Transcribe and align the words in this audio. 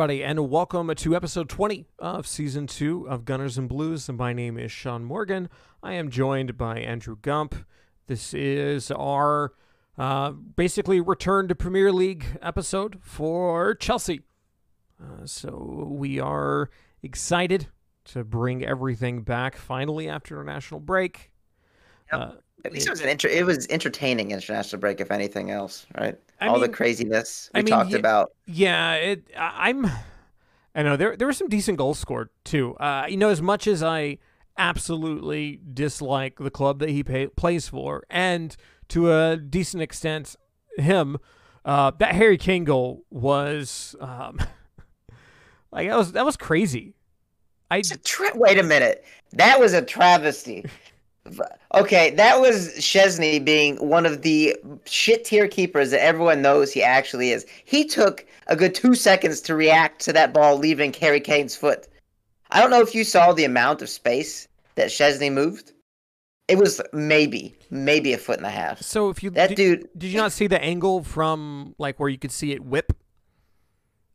everybody, 0.00 0.24
and 0.24 0.48
welcome 0.48 0.94
to 0.94 1.14
episode 1.14 1.46
20 1.46 1.84
of 1.98 2.26
season 2.26 2.66
two 2.66 3.06
of 3.06 3.26
Gunners 3.26 3.58
and 3.58 3.68
Blues. 3.68 4.08
My 4.08 4.32
name 4.32 4.56
is 4.56 4.72
Sean 4.72 5.04
Morgan. 5.04 5.50
I 5.82 5.92
am 5.92 6.08
joined 6.08 6.56
by 6.56 6.78
Andrew 6.78 7.18
Gump. 7.20 7.54
This 8.06 8.32
is 8.32 8.90
our 8.90 9.52
uh, 9.98 10.30
basically 10.30 11.02
return 11.02 11.48
to 11.48 11.54
Premier 11.54 11.92
League 11.92 12.24
episode 12.40 12.96
for 13.02 13.74
Chelsea. 13.74 14.22
Uh, 14.98 15.26
so 15.26 15.86
we 15.90 16.18
are 16.18 16.70
excited 17.02 17.66
to 18.06 18.24
bring 18.24 18.64
everything 18.64 19.20
back 19.20 19.54
finally 19.54 20.08
after 20.08 20.40
a 20.40 20.44
national 20.46 20.80
break. 20.80 21.30
Yep. 22.10 22.20
Uh, 22.22 22.32
At 22.64 22.72
least 22.72 22.86
it, 22.86 22.88
it 22.88 22.92
was 22.92 23.00
an 23.02 23.08
inter- 23.10 23.28
it 23.28 23.44
was 23.44 23.66
entertaining 23.68 24.30
international 24.30 24.80
break, 24.80 25.02
if 25.02 25.10
anything 25.10 25.50
else, 25.50 25.84
right? 25.98 26.18
I 26.40 26.46
All 26.46 26.54
mean, 26.54 26.62
the 26.62 26.68
craziness 26.68 27.50
we 27.54 27.60
I 27.60 27.62
mean, 27.62 27.70
talked 27.70 27.90
yeah, 27.90 27.98
about. 27.98 28.32
Yeah, 28.46 28.94
it. 28.94 29.24
I'm. 29.36 29.86
I 30.74 30.82
know 30.82 30.96
there 30.96 31.16
there 31.16 31.26
were 31.26 31.32
some 31.32 31.48
decent 31.48 31.78
goals 31.78 31.98
scored 31.98 32.30
too. 32.44 32.74
Uh, 32.76 33.06
you 33.08 33.16
know, 33.16 33.28
as 33.28 33.42
much 33.42 33.66
as 33.66 33.82
I 33.82 34.18
absolutely 34.56 35.60
dislike 35.72 36.38
the 36.38 36.50
club 36.50 36.78
that 36.78 36.90
he 36.90 37.02
pay, 37.02 37.26
plays 37.26 37.68
for, 37.68 38.04
and 38.08 38.56
to 38.88 39.12
a 39.12 39.36
decent 39.36 39.82
extent 39.82 40.36
him, 40.76 41.18
uh, 41.64 41.90
that 41.98 42.14
Harry 42.14 42.38
Kane 42.38 42.64
goal 42.64 43.04
was 43.10 43.94
um, 44.00 44.40
like 45.72 45.88
that 45.88 45.96
was 45.96 46.12
that 46.12 46.24
was 46.24 46.36
crazy. 46.36 46.94
I 47.70 47.82
tra- 47.82 48.32
wait 48.34 48.58
a 48.58 48.62
minute, 48.62 49.04
that 49.32 49.60
was 49.60 49.74
a 49.74 49.82
travesty. 49.82 50.64
Okay, 51.74 52.10
that 52.10 52.40
was 52.40 52.70
Szczesny 52.76 53.44
being 53.44 53.76
one 53.76 54.06
of 54.06 54.22
the 54.22 54.56
shit 54.84 55.24
tier 55.24 55.48
keepers 55.48 55.90
that 55.90 56.02
everyone 56.02 56.42
knows 56.42 56.72
he 56.72 56.82
actually 56.82 57.30
is. 57.30 57.46
He 57.64 57.84
took 57.84 58.26
a 58.48 58.56
good 58.56 58.74
two 58.74 58.94
seconds 58.94 59.40
to 59.42 59.54
react 59.54 60.00
to 60.02 60.12
that 60.12 60.32
ball 60.32 60.56
leaving 60.56 60.92
Harry 60.94 61.20
Kane's 61.20 61.54
foot. 61.54 61.86
I 62.50 62.60
don't 62.60 62.70
know 62.70 62.80
if 62.80 62.94
you 62.94 63.04
saw 63.04 63.32
the 63.32 63.44
amount 63.44 63.82
of 63.82 63.88
space 63.88 64.48
that 64.74 64.88
Szczesny 64.88 65.32
moved. 65.32 65.72
It 66.48 66.58
was 66.58 66.80
maybe, 66.92 67.54
maybe 67.70 68.12
a 68.12 68.18
foot 68.18 68.38
and 68.38 68.46
a 68.46 68.50
half. 68.50 68.82
So 68.82 69.08
if 69.08 69.22
you 69.22 69.30
that 69.30 69.50
did, 69.50 69.56
dude, 69.56 69.88
did 69.96 70.08
you 70.08 70.18
not 70.18 70.32
see 70.32 70.48
the 70.48 70.60
angle 70.60 71.04
from 71.04 71.76
like 71.78 72.00
where 72.00 72.08
you 72.08 72.18
could 72.18 72.32
see 72.32 72.50
it 72.50 72.64
whip? 72.64 72.92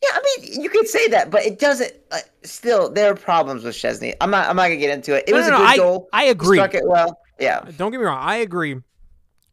Yeah, 0.06 0.18
I 0.18 0.40
mean, 0.40 0.62
you 0.62 0.70
could 0.70 0.88
say 0.88 1.08
that, 1.10 1.32
but 1.32 1.46
it 1.46 1.60
doesn't. 1.60 1.94
Uh, 2.12 2.20
still, 2.44 2.92
there 2.92 3.12
are 3.12 3.16
problems 3.16 3.64
with 3.64 3.76
Szczesny. 3.76 4.14
I'm 4.22 4.30
not. 4.30 4.48
I'm 4.48 4.56
not 4.56 4.64
gonna 4.64 4.78
get 4.78 4.92
into 4.92 5.16
it. 5.16 5.26
It 5.28 5.32
no, 5.32 5.38
was 5.38 5.48
no, 5.48 5.56
a 5.56 5.60
good 5.60 5.68
I, 5.68 5.78
goal. 5.78 6.10
I 6.14 6.24
agree. 6.26 6.58
Struck 6.58 6.74
it 6.76 6.84
well. 6.86 7.18
Yeah. 7.40 7.62
Don't 7.78 7.92
get 7.92 8.00
me 8.00 8.06
wrong. 8.06 8.20
I 8.22 8.38
agree. 8.38 8.76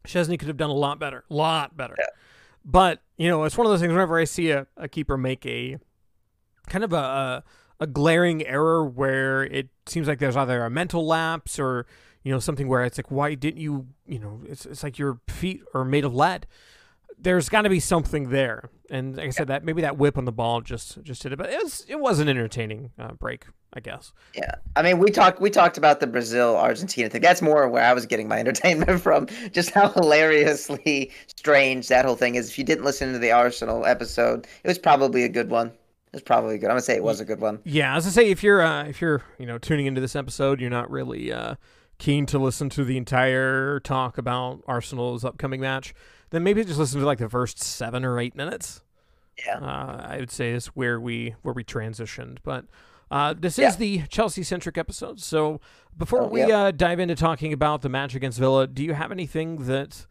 Szczesny 0.05 0.37
could 0.37 0.47
have 0.47 0.57
done 0.57 0.69
a 0.69 0.73
lot 0.73 0.99
better. 0.99 1.23
A 1.29 1.33
lot 1.33 1.75
better. 1.75 1.95
Yeah. 1.97 2.05
But 2.65 3.01
you 3.17 3.29
know, 3.29 3.43
it's 3.45 3.57
one 3.57 3.65
of 3.65 3.71
those 3.71 3.79
things. 3.79 3.91
Whenever 3.91 4.19
I 4.19 4.25
see 4.25 4.51
a, 4.51 4.67
a 4.77 4.87
keeper 4.87 5.17
make 5.17 5.45
a 5.45 5.77
kind 6.67 6.83
of 6.83 6.93
a, 6.93 6.97
a 6.97 7.43
a 7.79 7.87
glaring 7.87 8.45
error 8.45 8.85
where 8.85 9.43
it 9.43 9.69
seems 9.85 10.07
like 10.07 10.19
there's 10.19 10.37
either 10.37 10.63
a 10.63 10.69
mental 10.69 11.05
lapse 11.05 11.59
or 11.59 11.85
you 12.23 12.31
know 12.31 12.39
something 12.39 12.67
where 12.67 12.83
it's 12.83 12.97
like 12.97 13.11
why 13.11 13.35
didn't 13.35 13.59
you 13.59 13.87
you 14.07 14.19
know 14.19 14.41
it's, 14.47 14.65
it's 14.65 14.83
like 14.83 14.97
your 14.97 15.19
feet 15.27 15.61
are 15.73 15.83
made 15.83 16.05
of 16.05 16.15
lead 16.15 16.47
there's 17.23 17.49
got 17.49 17.61
to 17.63 17.69
be 17.69 17.79
something 17.79 18.29
there. 18.29 18.69
And 18.89 19.17
like 19.17 19.27
I 19.27 19.29
said, 19.31 19.47
that 19.47 19.63
maybe 19.63 19.81
that 19.81 19.97
whip 19.97 20.17
on 20.17 20.25
the 20.25 20.31
ball 20.31 20.61
just 20.61 21.01
just 21.03 21.23
did 21.23 21.33
it, 21.33 21.37
but 21.37 21.49
it 21.49 21.61
was 21.63 21.85
it 21.87 21.99
was 21.99 22.19
an 22.19 22.29
entertaining 22.29 22.91
uh, 22.99 23.13
break, 23.13 23.45
I 23.73 23.79
guess. 23.79 24.13
Yeah, 24.35 24.51
I 24.75 24.83
mean, 24.83 24.99
we 24.99 25.09
talked 25.09 25.41
we 25.41 25.49
talked 25.49 25.77
about 25.77 25.99
the 25.99 26.05
Brazil 26.05 26.55
Argentina 26.55 27.09
thing. 27.09 27.21
That's 27.21 27.41
more 27.41 27.67
where 27.69 27.83
I 27.83 27.93
was 27.93 28.05
getting 28.05 28.27
my 28.27 28.39
entertainment 28.39 29.01
from. 29.01 29.27
Just 29.51 29.71
how 29.71 29.89
hilariously 29.89 31.11
strange 31.27 31.87
that 31.87 32.05
whole 32.05 32.15
thing 32.15 32.35
is. 32.35 32.49
If 32.49 32.57
you 32.59 32.63
didn't 32.63 32.83
listen 32.83 33.13
to 33.13 33.19
the 33.19 33.31
Arsenal 33.31 33.85
episode, 33.85 34.45
it 34.63 34.67
was 34.67 34.77
probably 34.77 35.23
a 35.23 35.29
good 35.29 35.49
one. 35.49 35.67
It 35.67 36.17
was 36.17 36.21
probably 36.21 36.59
good. 36.59 36.67
I'm 36.67 36.73
gonna 36.73 36.81
say 36.81 36.95
it 36.95 37.03
was 37.03 37.19
a 37.19 37.25
good 37.25 37.39
one. 37.39 37.59
Yeah, 37.63 37.95
as 37.95 38.05
I 38.05 38.11
say, 38.11 38.29
if 38.29 38.43
you're 38.43 38.61
uh, 38.61 38.83
if 38.83 39.01
you're 39.01 39.23
you 39.39 39.47
know 39.47 39.57
tuning 39.57 39.87
into 39.87 40.01
this 40.01 40.15
episode, 40.15 40.61
you're 40.61 40.69
not 40.69 40.91
really 40.91 41.31
uh, 41.31 41.55
keen 41.97 42.25
to 42.27 42.37
listen 42.37 42.69
to 42.71 42.83
the 42.83 42.97
entire 42.97 43.79
talk 43.79 44.19
about 44.19 44.61
Arsenal's 44.67 45.25
upcoming 45.25 45.61
match 45.61 45.95
then 46.33 46.43
maybe 46.43 46.63
just 46.63 46.79
listen 46.79 46.99
to 46.99 47.05
like 47.05 47.19
the 47.19 47.29
first 47.29 47.59
seven 47.59 48.03
or 48.03 48.19
eight 48.19 48.35
minutes. 48.35 48.81
Yeah, 49.45 49.59
uh, 49.59 50.01
I 50.03 50.17
would 50.19 50.31
say 50.31 50.51
is 50.51 50.67
where 50.67 50.99
we 50.99 51.35
where 51.43 51.53
we 51.53 51.63
transitioned. 51.63 52.39
But 52.43 52.65
uh, 53.11 53.35
this 53.37 53.59
yeah. 53.59 53.67
is 53.67 53.77
the 53.77 54.01
Chelsea 54.09 54.41
centric 54.41 54.75
episode. 54.75 55.19
So 55.19 55.61
before 55.95 56.23
oh, 56.23 56.27
we 56.27 56.41
yeah. 56.41 56.63
uh, 56.63 56.71
dive 56.71 56.99
into 56.99 57.13
talking 57.13 57.53
about 57.53 57.83
the 57.83 57.89
match 57.89 58.15
against 58.15 58.39
Villa, 58.39 58.65
do 58.65 58.83
you 58.83 58.93
have 58.93 59.11
anything 59.11 59.67
that 59.67 60.07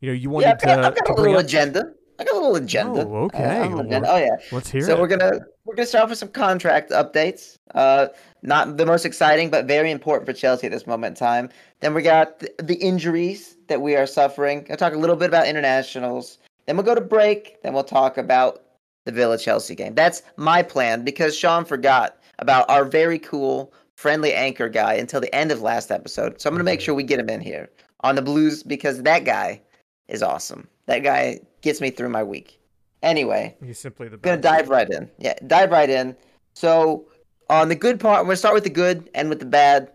you 0.00 0.08
know 0.08 0.14
you 0.14 0.28
wanted 0.28 0.46
yeah, 0.46 0.52
I've 0.52 0.60
got, 0.60 0.76
to? 0.76 0.86
I've 0.86 0.94
got 0.94 1.06
to 1.06 1.12
a 1.12 1.22
little 1.22 1.38
agenda. 1.38 1.92
I 2.18 2.24
got 2.24 2.34
a 2.34 2.38
little 2.38 2.56
agenda. 2.56 3.06
Oh, 3.06 3.24
okay. 3.24 3.42
Uh, 3.42 3.78
agenda. 3.78 4.12
Oh 4.12 4.18
yeah. 4.18 4.36
Let's 4.52 4.70
hear 4.70 4.82
so 4.82 4.92
it. 4.92 5.00
we're 5.00 5.08
gonna 5.08 5.40
we're 5.64 5.74
gonna 5.74 5.86
start 5.86 6.04
off 6.04 6.10
with 6.10 6.18
some 6.18 6.28
contract 6.28 6.90
updates. 6.90 7.56
Uh, 7.74 8.08
not 8.42 8.76
the 8.76 8.84
most 8.84 9.06
exciting, 9.06 9.48
but 9.48 9.64
very 9.64 9.90
important 9.90 10.26
for 10.26 10.34
Chelsea 10.34 10.66
at 10.66 10.72
this 10.72 10.86
moment 10.86 11.12
in 11.12 11.26
time. 11.26 11.48
Then 11.82 11.94
we 11.94 12.02
got 12.02 12.38
the, 12.38 12.54
the 12.62 12.76
injuries 12.76 13.56
that 13.66 13.82
we 13.82 13.96
are 13.96 14.06
suffering. 14.06 14.66
I'll 14.70 14.76
talk 14.76 14.94
a 14.94 14.98
little 14.98 15.16
bit 15.16 15.28
about 15.28 15.48
internationals. 15.48 16.38
Then 16.66 16.76
we'll 16.76 16.86
go 16.86 16.94
to 16.94 17.00
break. 17.00 17.60
Then 17.62 17.74
we'll 17.74 17.84
talk 17.84 18.16
about 18.16 18.62
the 19.04 19.12
Villa 19.12 19.36
Chelsea 19.36 19.74
game. 19.74 19.94
That's 19.94 20.22
my 20.36 20.62
plan 20.62 21.04
because 21.04 21.36
Sean 21.36 21.64
forgot 21.64 22.18
about 22.38 22.70
our 22.70 22.84
very 22.84 23.18
cool 23.18 23.74
friendly 23.96 24.32
anchor 24.32 24.68
guy 24.68 24.94
until 24.94 25.20
the 25.20 25.34
end 25.34 25.50
of 25.50 25.60
last 25.60 25.90
episode. 25.90 26.40
So 26.40 26.48
I'm 26.48 26.54
gonna 26.54 26.64
make 26.64 26.80
sure 26.80 26.94
we 26.94 27.02
get 27.02 27.18
him 27.18 27.28
in 27.28 27.40
here 27.40 27.68
on 28.00 28.14
the 28.14 28.22
Blues 28.22 28.62
because 28.62 29.02
that 29.02 29.24
guy 29.24 29.60
is 30.08 30.22
awesome. 30.22 30.68
That 30.86 31.00
guy 31.00 31.40
gets 31.62 31.80
me 31.80 31.90
through 31.90 32.10
my 32.10 32.22
week. 32.22 32.60
Anyway, 33.02 33.56
he's 33.64 33.78
simply 33.78 34.08
the 34.08 34.16
best. 34.16 34.42
Gonna 34.42 34.56
dive 34.56 34.68
right 34.68 34.88
in. 34.88 35.10
Yeah, 35.18 35.34
dive 35.48 35.72
right 35.72 35.90
in. 35.90 36.16
So 36.54 37.06
on 37.50 37.68
the 37.68 37.74
good 37.74 37.98
part, 37.98 38.20
I'm 38.20 38.26
gonna 38.26 38.36
start 38.36 38.54
with 38.54 38.64
the 38.64 38.70
good 38.70 39.10
and 39.14 39.28
with 39.28 39.40
the 39.40 39.46
bad. 39.46 39.90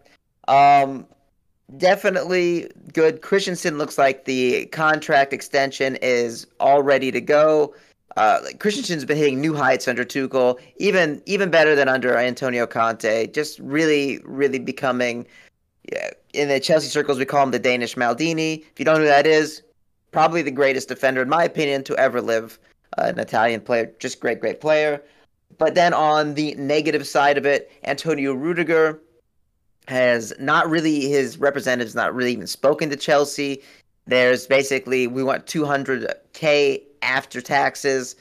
Um, 0.49 1.07
definitely 1.75 2.71
good. 2.93 3.21
Christensen 3.21 3.77
looks 3.77 3.97
like 3.97 4.25
the 4.25 4.67
contract 4.67 5.33
extension 5.33 5.97
is 6.01 6.47
all 6.59 6.81
ready 6.81 7.11
to 7.11 7.19
go. 7.19 7.75
Uh, 8.15 8.39
Christensen's 8.59 9.05
been 9.05 9.17
hitting 9.17 9.41
new 9.41 9.53
heights 9.53 9.87
under 9.87 10.05
Tuchel, 10.05 10.59
even 10.77 11.21
even 11.25 11.51
better 11.51 11.75
than 11.75 11.87
under 11.87 12.17
Antonio 12.17 12.65
Conte. 12.65 13.27
Just 13.27 13.59
really, 13.59 14.19
really 14.23 14.59
becoming. 14.59 15.27
Yeah, 15.91 16.11
in 16.33 16.49
the 16.49 16.59
Chelsea 16.59 16.87
circles, 16.87 17.17
we 17.17 17.25
call 17.25 17.43
him 17.43 17.51
the 17.51 17.59
Danish 17.59 17.95
Maldini. 17.95 18.59
If 18.59 18.79
you 18.79 18.85
don't 18.85 18.95
know 18.95 19.01
who 19.01 19.07
that 19.07 19.27
is, 19.27 19.61
probably 20.11 20.41
the 20.41 20.51
greatest 20.51 20.87
defender, 20.87 21.21
in 21.21 21.29
my 21.29 21.43
opinion, 21.43 21.83
to 21.85 21.95
ever 21.97 22.21
live. 22.21 22.59
Uh, 22.97 23.03
an 23.07 23.19
Italian 23.19 23.61
player, 23.61 23.91
just 23.99 24.19
great, 24.19 24.39
great 24.39 24.61
player. 24.61 25.01
But 25.57 25.75
then 25.75 25.93
on 25.93 26.33
the 26.33 26.55
negative 26.55 27.05
side 27.05 27.37
of 27.37 27.45
it, 27.45 27.71
Antonio 27.83 28.33
Rudiger 28.33 28.99
has 29.87 30.33
not 30.39 30.69
really 30.69 31.07
his 31.07 31.37
representatives 31.37 31.95
not 31.95 32.13
really 32.13 32.33
even 32.33 32.47
spoken 32.47 32.89
to 32.89 32.95
Chelsea. 32.95 33.61
There's 34.05 34.47
basically 34.47 35.07
we 35.07 35.23
want 35.23 35.45
200k 35.45 36.81
after 37.01 37.41
taxes. 37.41 38.15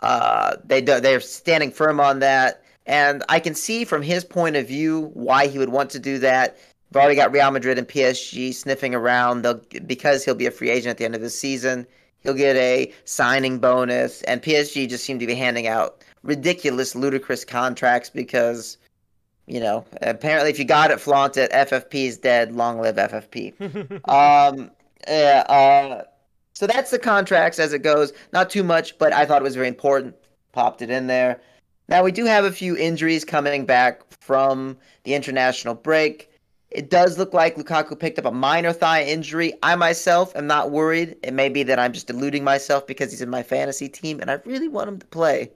Uh, 0.00 0.56
they 0.64 0.80
they're 0.80 1.20
standing 1.20 1.70
firm 1.70 2.00
on 2.00 2.18
that, 2.18 2.62
and 2.86 3.22
I 3.28 3.38
can 3.38 3.54
see 3.54 3.84
from 3.84 4.02
his 4.02 4.24
point 4.24 4.56
of 4.56 4.66
view 4.66 5.10
why 5.14 5.46
he 5.46 5.58
would 5.58 5.68
want 5.68 5.90
to 5.90 5.98
do 5.98 6.18
that. 6.18 6.58
We've 6.90 7.00
already 7.00 7.16
got 7.16 7.32
Real 7.32 7.50
Madrid 7.50 7.78
and 7.78 7.88
PSG 7.88 8.52
sniffing 8.52 8.94
around. 8.94 9.42
They'll, 9.42 9.62
because 9.86 10.24
he'll 10.24 10.34
be 10.34 10.46
a 10.46 10.50
free 10.50 10.70
agent 10.70 10.90
at 10.90 10.98
the 10.98 11.04
end 11.04 11.14
of 11.14 11.20
the 11.20 11.30
season. 11.30 11.86
He'll 12.20 12.34
get 12.34 12.54
a 12.56 12.92
signing 13.04 13.58
bonus, 13.58 14.22
and 14.22 14.42
PSG 14.42 14.88
just 14.88 15.04
seem 15.04 15.18
to 15.18 15.26
be 15.26 15.34
handing 15.34 15.66
out 15.66 16.04
ridiculous, 16.22 16.94
ludicrous 16.94 17.44
contracts 17.44 18.10
because, 18.10 18.76
you 19.46 19.60
know, 19.60 19.84
apparently 20.00 20.50
if 20.50 20.58
you 20.58 20.64
got 20.64 20.90
it, 20.90 21.00
flaunt 21.00 21.36
it. 21.36 21.50
FFP 21.52 22.06
is 22.06 22.18
dead. 22.18 22.52
Long 22.52 22.80
live 22.80 22.96
FFP. 22.96 23.60
um, 24.08 24.70
yeah. 25.06 25.44
Uh, 25.48 26.04
so 26.54 26.66
that's 26.66 26.90
the 26.90 26.98
contracts 26.98 27.58
as 27.58 27.72
it 27.72 27.80
goes. 27.80 28.12
Not 28.32 28.50
too 28.50 28.62
much, 28.62 28.98
but 28.98 29.12
I 29.12 29.26
thought 29.26 29.42
it 29.42 29.44
was 29.44 29.56
very 29.56 29.68
important. 29.68 30.14
Popped 30.52 30.82
it 30.82 30.90
in 30.90 31.06
there. 31.06 31.40
Now 31.88 32.02
we 32.02 32.12
do 32.12 32.24
have 32.24 32.44
a 32.44 32.52
few 32.52 32.76
injuries 32.76 33.24
coming 33.24 33.66
back 33.66 34.02
from 34.20 34.76
the 35.04 35.14
international 35.14 35.74
break. 35.74 36.30
It 36.70 36.88
does 36.88 37.18
look 37.18 37.34
like 37.34 37.56
Lukaku 37.56 37.98
picked 37.98 38.18
up 38.18 38.24
a 38.24 38.30
minor 38.30 38.72
thigh 38.72 39.02
injury. 39.04 39.52
I 39.62 39.74
myself 39.74 40.34
am 40.36 40.46
not 40.46 40.70
worried. 40.70 41.16
It 41.22 41.34
may 41.34 41.50
be 41.50 41.62
that 41.64 41.78
I'm 41.78 41.92
just 41.92 42.06
deluding 42.06 42.44
myself 42.44 42.86
because 42.86 43.10
he's 43.10 43.20
in 43.20 43.28
my 43.28 43.42
fantasy 43.42 43.88
team 43.88 44.20
and 44.20 44.30
I 44.30 44.38
really 44.46 44.68
want 44.68 44.88
him 44.88 44.98
to 44.98 45.06
play. 45.06 45.50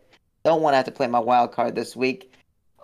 Don't 0.44 0.60
want 0.60 0.74
to 0.74 0.76
have 0.76 0.84
to 0.86 0.92
play 0.92 1.06
my 1.06 1.18
wild 1.18 1.52
card 1.52 1.74
this 1.74 1.96
week. 1.96 2.30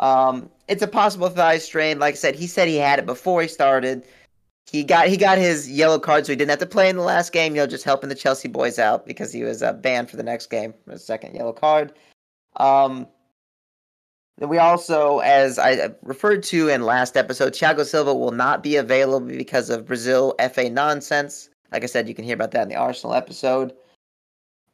Um, 0.03 0.51
it's 0.67 0.83
a 0.83 0.89
possible 0.89 1.29
thigh 1.29 1.59
strain. 1.59 2.01
Like 2.01 2.15
I 2.15 2.17
said, 2.17 2.35
he 2.35 2.49
said 2.49 2.67
he 2.67 2.77
had 2.77 2.99
it 2.99 3.07
before 3.07 3.41
he 3.41 3.47
started. 3.47 4.05
He 4.69 4.83
got 4.83 5.07
he 5.07 5.17
got 5.17 5.39
his 5.39 5.71
yellow 5.71 5.99
card, 5.99 6.27
so 6.27 6.33
he 6.33 6.37
didn't 6.37 6.51
have 6.51 6.59
to 6.59 6.67
play 6.67 6.89
in 6.89 6.97
the 6.97 7.03
last 7.03 7.33
game. 7.33 7.55
You 7.55 7.63
know, 7.63 7.67
just 7.69 7.85
helping 7.85 8.09
the 8.09 8.15
Chelsea 8.17 8.49
boys 8.49 8.81
out 8.81 9.07
because 9.07 9.33
he 9.33 9.45
was 9.45 9.63
uh, 9.63 9.73
banned 9.75 10.11
for 10.11 10.17
the 10.17 10.23
next 10.25 10.51
game, 10.51 10.75
his 10.91 11.05
second 11.05 11.37
yellow 11.37 11.53
card. 11.53 11.93
Um, 12.57 13.07
we 14.41 14.59
also, 14.59 15.21
as 15.21 15.59
I 15.59 15.91
referred 16.03 16.43
to 16.45 16.69
in 16.69 16.83
last 16.83 17.17
episode, 17.17 17.53
Thiago 17.53 17.85
Silva 17.85 18.13
will 18.13 18.33
not 18.33 18.63
be 18.63 18.77
available 18.77 19.27
because 19.27 19.71
of 19.71 19.87
Brazil 19.87 20.35
FA 20.53 20.69
nonsense. 20.69 21.49
Like 21.71 21.85
I 21.85 21.87
said, 21.87 22.09
you 22.09 22.15
can 22.15 22.25
hear 22.25 22.35
about 22.35 22.51
that 22.53 22.63
in 22.63 22.69
the 22.69 22.75
Arsenal 22.75 23.15
episode. 23.15 23.73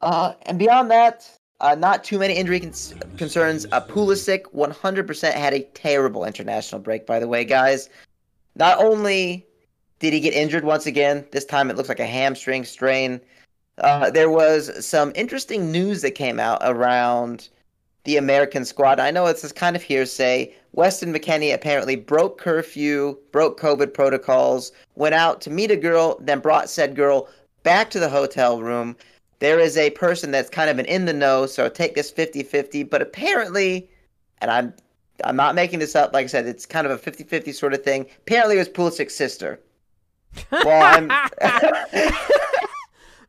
Uh, 0.01 0.33
and 0.43 0.57
beyond 0.57 0.89
that, 0.89 1.29
Uh, 1.61 1.75
not 1.75 2.03
too 2.03 2.17
many 2.17 2.33
injury 2.35 2.59
cons- 2.59 2.93
concerns. 3.17 3.65
Uh, 3.71 3.81
Pulisic 3.81 4.43
100% 4.53 5.33
had 5.33 5.53
a 5.53 5.63
terrible 5.73 6.23
international 6.23 6.79
break, 6.79 7.05
by 7.05 7.19
the 7.19 7.27
way, 7.27 7.43
guys. 7.43 7.89
Not 8.55 8.77
only 8.79 9.45
did 9.99 10.13
he 10.13 10.19
get 10.19 10.33
injured 10.33 10.63
once 10.63 10.85
again, 10.85 11.25
this 11.31 11.45
time 11.45 11.69
it 11.69 11.75
looks 11.75 11.89
like 11.89 11.99
a 11.99 12.05
hamstring 12.05 12.63
strain. 12.63 13.19
Uh, 13.77 14.09
there 14.09 14.29
was 14.29 14.85
some 14.85 15.11
interesting 15.15 15.71
news 15.71 16.01
that 16.01 16.11
came 16.11 16.39
out 16.39 16.59
around 16.63 17.49
the 18.05 18.17
American 18.17 18.65
squad. 18.65 18.99
I 18.99 19.11
know 19.11 19.25
it's 19.27 19.49
kind 19.51 19.75
of 19.75 19.83
hearsay. 19.83 20.53
Weston 20.71 21.13
McKennie 21.13 21.53
apparently 21.53 21.95
broke 21.95 22.37
curfew, 22.37 23.17
broke 23.31 23.59
COVID 23.59 23.93
protocols, 23.93 24.71
went 24.95 25.15
out 25.15 25.41
to 25.41 25.49
meet 25.49 25.71
a 25.71 25.75
girl, 25.75 26.17
then 26.21 26.39
brought 26.39 26.69
said 26.69 26.95
girl 26.95 27.27
back 27.63 27.89
to 27.91 27.99
the 27.99 28.09
hotel 28.09 28.61
room. 28.61 28.95
There 29.39 29.59
is 29.59 29.77
a 29.77 29.89
person 29.91 30.31
that's 30.31 30.49
kind 30.49 30.69
of 30.69 30.79
an 30.79 30.85
in 30.85 31.05
the 31.05 31.13
know, 31.13 31.45
so 31.45 31.69
take 31.69 31.95
this 31.95 32.11
50-50, 32.11 32.89
but 32.89 33.01
apparently, 33.01 33.89
and 34.39 34.51
I'm 34.51 34.73
I'm 35.23 35.35
not 35.35 35.53
making 35.55 35.79
this 35.79 35.95
up, 35.95 36.13
like 36.13 36.25
I 36.25 36.27
said, 36.27 36.47
it's 36.47 36.65
kind 36.65 36.87
of 36.87 36.91
a 36.91 37.11
50-50 37.11 37.53
sort 37.53 37.73
of 37.73 37.83
thing. 37.83 38.05
Apparently 38.19 38.55
it 38.55 38.59
was 38.59 38.69
Pulisic's 38.69 39.15
sister. 39.15 39.59
Well, 40.51 40.81
I'm 40.81 41.11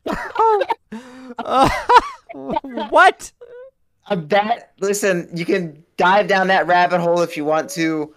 Uh, 1.37 1.69
what? 2.89 3.31
that 4.09 4.73
listen, 4.79 5.29
you 5.33 5.45
can 5.45 5.83
dive 5.97 6.27
down 6.27 6.47
that 6.47 6.67
rabbit 6.67 6.99
hole 6.99 7.21
if 7.21 7.37
you 7.37 7.45
want 7.45 7.69
to. 7.71 8.13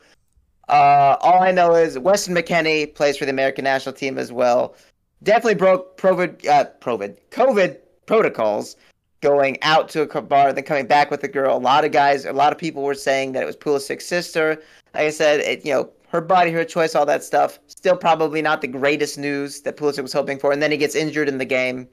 Uh, 0.68 1.16
all 1.20 1.42
I 1.42 1.52
know 1.52 1.74
is 1.74 1.98
Weston 1.98 2.34
McKennie 2.34 2.92
plays 2.94 3.16
for 3.16 3.26
the 3.26 3.30
American 3.30 3.64
national 3.64 3.94
team 3.94 4.18
as 4.18 4.32
well. 4.32 4.74
Definitely 5.22 5.54
broke 5.54 6.00
COVID, 6.00 6.46
uh, 6.46 6.66
COVID, 6.80 7.18
COVID 7.30 7.78
protocols 8.06 8.76
going 9.20 9.56
out 9.62 9.88
to 9.88 10.02
a 10.02 10.22
bar, 10.22 10.52
then 10.52 10.64
coming 10.64 10.86
back 10.86 11.10
with 11.10 11.24
a 11.24 11.28
girl. 11.28 11.56
A 11.56 11.58
lot 11.58 11.84
of 11.84 11.92
guys, 11.92 12.24
a 12.24 12.32
lot 12.32 12.52
of 12.52 12.58
people 12.58 12.82
were 12.82 12.94
saying 12.94 13.32
that 13.32 13.42
it 13.42 13.46
was 13.46 13.56
Pulisic's 13.56 14.06
sister. 14.06 14.62
Like 14.92 15.04
I 15.04 15.10
said, 15.10 15.40
it, 15.40 15.64
you 15.64 15.72
know, 15.72 15.90
her 16.08 16.20
body, 16.20 16.50
her 16.52 16.64
choice, 16.64 16.94
all 16.94 17.06
that 17.06 17.24
stuff. 17.24 17.58
Still 17.66 17.96
probably 17.96 18.42
not 18.42 18.60
the 18.60 18.68
greatest 18.68 19.18
news 19.18 19.62
that 19.62 19.76
Pulisic 19.76 20.02
was 20.02 20.12
hoping 20.12 20.38
for. 20.38 20.52
And 20.52 20.62
then 20.62 20.70
he 20.70 20.76
gets 20.76 20.94
injured 20.94 21.28
in 21.28 21.38
the 21.38 21.44
game. 21.44 21.88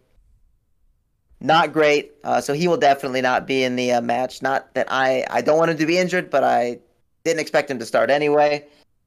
Not 1.39 1.73
great. 1.73 2.11
Uh, 2.23 2.39
so 2.39 2.53
he 2.53 2.67
will 2.67 2.77
definitely 2.77 3.21
not 3.21 3.47
be 3.47 3.63
in 3.63 3.75
the 3.75 3.93
uh, 3.93 4.01
match. 4.01 4.41
Not 4.41 4.73
that 4.75 4.87
I, 4.91 5.25
I 5.31 5.41
don't 5.41 5.57
want 5.57 5.71
him 5.71 5.77
to 5.77 5.85
be 5.85 5.97
injured, 5.97 6.29
but 6.29 6.43
I 6.43 6.77
didn't 7.23 7.39
expect 7.39 7.71
him 7.71 7.79
to 7.79 7.85
start 7.85 8.11
anyway. 8.11 8.63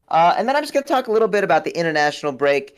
Uh, 0.08 0.34
and 0.36 0.48
then 0.48 0.56
I'm 0.56 0.62
just 0.62 0.72
going 0.72 0.82
to 0.82 0.88
talk 0.88 1.06
a 1.06 1.12
little 1.12 1.28
bit 1.28 1.44
about 1.44 1.64
the 1.64 1.76
international 1.78 2.32
break. 2.32 2.76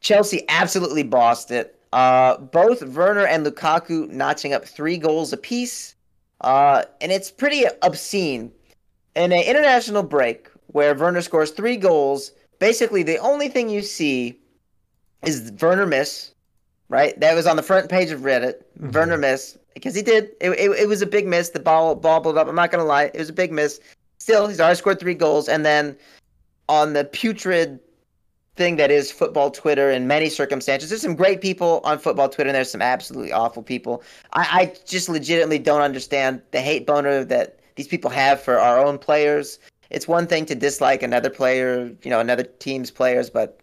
Chelsea 0.00 0.44
absolutely 0.48 1.02
bossed 1.02 1.50
it. 1.50 1.78
Uh, 1.94 2.36
both 2.38 2.82
Werner 2.82 3.24
and 3.24 3.46
Lukaku 3.46 4.08
notching 4.10 4.52
up 4.52 4.64
three 4.64 4.98
goals 4.98 5.32
apiece. 5.32 5.94
Uh, 6.40 6.82
and 7.00 7.12
it's 7.12 7.30
pretty 7.30 7.64
obscene. 7.82 8.50
In 9.14 9.30
an 9.30 9.44
international 9.44 10.02
break 10.02 10.48
where 10.66 10.92
Werner 10.96 11.22
scores 11.22 11.52
three 11.52 11.76
goals, 11.76 12.32
basically 12.58 13.04
the 13.04 13.18
only 13.18 13.48
thing 13.48 13.68
you 13.68 13.80
see 13.80 14.36
is 15.24 15.52
Werner 15.62 15.86
miss, 15.86 16.32
right? 16.88 17.18
That 17.20 17.36
was 17.36 17.46
on 17.46 17.54
the 17.54 17.62
front 17.62 17.88
page 17.88 18.10
of 18.10 18.22
Reddit. 18.22 18.64
Mhm. 18.80 18.92
Werner 18.92 19.16
miss 19.16 19.56
because 19.74 19.94
he 19.94 20.02
did. 20.02 20.30
It, 20.40 20.50
it, 20.50 20.70
it 20.72 20.88
was 20.88 21.00
a 21.00 21.06
big 21.06 21.28
miss. 21.28 21.50
The 21.50 21.60
ball 21.60 21.94
ball 21.94 22.18
blew 22.20 22.36
up. 22.36 22.48
I'm 22.48 22.56
not 22.56 22.72
gonna 22.72 22.84
lie, 22.84 23.04
it 23.04 23.18
was 23.18 23.28
a 23.28 23.32
big 23.32 23.52
miss. 23.52 23.78
Still, 24.18 24.48
he's 24.48 24.58
already 24.60 24.76
scored 24.76 24.98
three 24.98 25.14
goals, 25.14 25.48
and 25.48 25.64
then 25.64 25.96
on 26.68 26.92
the 26.92 27.04
putrid 27.04 27.78
thing 28.56 28.76
that 28.76 28.90
is 28.90 29.10
football 29.10 29.50
Twitter 29.50 29.90
in 29.90 30.06
many 30.06 30.28
circumstances. 30.28 30.88
There's 30.88 31.02
some 31.02 31.16
great 31.16 31.40
people 31.40 31.80
on 31.84 31.98
football 31.98 32.28
Twitter, 32.28 32.48
and 32.48 32.54
there's 32.54 32.70
some 32.70 32.82
absolutely 32.82 33.32
awful 33.32 33.62
people. 33.62 34.02
I, 34.32 34.46
I 34.50 34.74
just 34.86 35.08
legitimately 35.08 35.58
don't 35.58 35.80
understand 35.80 36.40
the 36.52 36.60
hate 36.60 36.86
boner 36.86 37.24
that 37.24 37.58
these 37.74 37.88
people 37.88 38.10
have 38.10 38.40
for 38.40 38.58
our 38.58 38.84
own 38.84 38.98
players. 38.98 39.58
It's 39.90 40.06
one 40.06 40.26
thing 40.26 40.46
to 40.46 40.54
dislike 40.54 41.02
another 41.02 41.30
player, 41.30 41.92
you 42.02 42.10
know, 42.10 42.20
another 42.20 42.44
team's 42.44 42.90
players, 42.90 43.28
but 43.28 43.60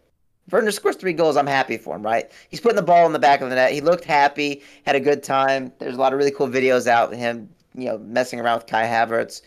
Werner 0.49 0.71
scores 0.71 0.97
three 0.97 1.13
goals. 1.13 1.37
I'm 1.37 1.47
happy 1.47 1.77
for 1.77 1.95
him, 1.95 2.03
right? 2.03 2.29
He's 2.49 2.59
putting 2.59 2.75
the 2.75 2.81
ball 2.81 3.05
in 3.05 3.13
the 3.13 3.19
back 3.19 3.41
of 3.41 3.49
the 3.49 3.55
net. 3.55 3.71
He 3.71 3.79
looked 3.79 4.03
happy, 4.03 4.61
had 4.85 4.95
a 4.95 4.99
good 4.99 5.23
time. 5.23 5.71
There's 5.79 5.95
a 5.95 5.99
lot 5.99 6.13
of 6.13 6.19
really 6.19 6.31
cool 6.31 6.47
videos 6.47 6.87
out 6.87 7.13
of 7.13 7.17
him, 7.17 7.49
you 7.75 7.85
know, 7.85 7.97
messing 7.99 8.39
around 8.39 8.57
with 8.57 8.67
Kai 8.67 8.85
Havertz. 8.85 9.41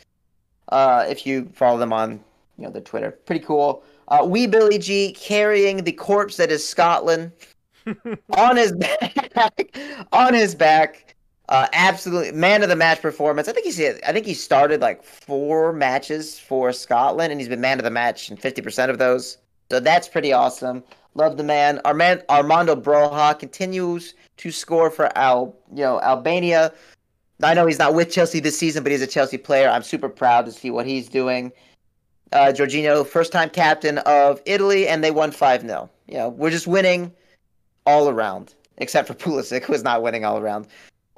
Uh, 0.71 1.05
if 1.09 1.27
you 1.27 1.51
follow 1.55 1.79
them 1.79 1.93
on, 1.93 2.13
you 2.57 2.65
know, 2.65 2.71
their 2.71 2.81
Twitter, 2.81 3.11
pretty 3.11 3.45
cool. 3.45 3.85
Uh, 4.09 4.25
Wee 4.29 4.47
Billy 4.47 4.79
G 4.79 5.13
carrying 5.13 5.85
the 5.85 5.93
corpse 5.93 6.37
that 6.37 6.51
is 6.51 6.67
Scotland 6.67 7.33
on 8.37 8.57
his 8.57 8.73
back, 8.73 9.79
on 10.13 10.35
his 10.35 10.55
back. 10.55 11.15
Uh, 11.51 11.67
absolutely 11.75 12.33
man 12.33 12.63
of 12.63 12.71
the 12.71 12.77
match 12.77 13.03
performance. 13.03 13.49
I 13.49 13.53
think 13.53 13.67
he's 13.67 13.79
I 13.79 14.13
think 14.13 14.25
he 14.25 14.33
started 14.33 14.81
like 14.81 15.03
four 15.03 15.73
matches 15.73 16.39
for 16.39 16.73
Scotland, 16.73 17.33
and 17.33 17.41
he's 17.41 17.49
been 17.49 17.61
man 17.61 17.79
of 17.79 17.85
the 17.85 17.91
match 17.91 18.31
in 18.31 18.37
fifty 18.37 18.63
percent 18.63 18.91
of 18.91 18.99
those. 18.99 19.39
So 19.71 19.81
that's 19.81 20.09
pretty 20.09 20.33
awesome. 20.33 20.83
Love 21.15 21.37
the 21.37 21.45
man. 21.45 21.81
Armand, 21.85 22.23
Armando 22.29 22.75
Broja 22.75 23.39
continues 23.39 24.15
to 24.39 24.51
score 24.51 24.91
for 24.91 25.17
Al, 25.17 25.55
you 25.71 25.83
know, 25.83 26.01
Albania. 26.01 26.73
I 27.43 27.55
know 27.55 27.67
he's 27.67 27.79
not 27.79 27.95
with 27.95 28.11
Chelsea 28.11 28.41
this 28.41 28.59
season, 28.59 28.83
but 28.83 28.93
he's 28.93 29.03
a 29.03 29.07
Chelsea 29.07 29.39
player. 29.39 29.69
I'm 29.69 29.83
super 29.83 30.09
proud 30.09 30.45
to 30.47 30.53
see 30.53 30.71
what 30.71 30.87
he's 30.87 31.09
doing. 31.09 31.53
Uh, 32.35 32.53
Jorginho, 32.53 33.07
first 33.07 33.31
time 33.31 33.49
captain 33.49 33.99
of 33.99 34.43
Italy, 34.45 34.89
and 34.89 35.05
they 35.05 35.13
won 35.13 35.31
5 35.31 35.63
0. 35.63 35.89
You 36.09 36.15
know, 36.15 36.29
we're 36.31 36.51
just 36.51 36.67
winning 36.67 37.13
all 37.87 38.09
around, 38.09 38.55
except 38.79 39.07
for 39.07 39.15
Pulisic, 39.23 39.63
who 39.63 39.73
is 39.73 39.85
not 39.85 40.03
winning 40.03 40.25
all 40.25 40.39
around. 40.39 40.67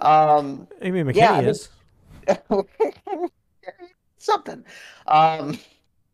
Um, 0.01 0.69
Amy 0.83 1.03
McKennie 1.03 1.15
Yeah, 1.17 1.41
is. 1.41 1.69
something. 4.19 4.63
Um, 5.07 5.59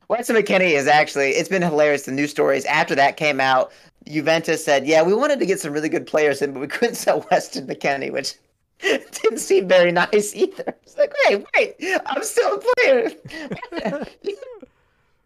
Weston 0.09 0.37
McKennie 0.37 0.73
is 0.73 0.87
actually, 0.87 1.31
it's 1.31 1.49
been 1.49 1.63
hilarious. 1.63 2.03
The 2.05 2.13
news 2.13 2.31
stories 2.31 2.65
after 2.67 2.95
that 2.95 3.17
came 3.17 3.41
out, 3.41 3.73
Juventus 4.09 4.65
said, 4.65 4.87
yeah, 4.87 5.03
we 5.03 5.15
wanted 5.15 5.41
to 5.41 5.47
get 5.47 5.59
some 5.59 5.73
really 5.73 5.89
good 5.89 6.07
players 6.07 6.43
in, 6.43 6.53
but 6.53 6.61
we 6.61 6.67
couldn't 6.69 6.95
sell 6.95 7.27
Weston 7.31 7.67
McKennie, 7.67 8.13
which 8.13 8.35
didn't 8.81 9.39
seem 9.39 9.67
very 9.67 9.91
nice 9.91 10.35
either. 10.35 10.77
It's 10.83 10.97
like, 10.99 11.13
wait, 11.27 11.45
wait, 11.57 12.01
I'm 12.07 12.23
still 12.23 12.55
a 12.55 12.61
player. 12.61 13.11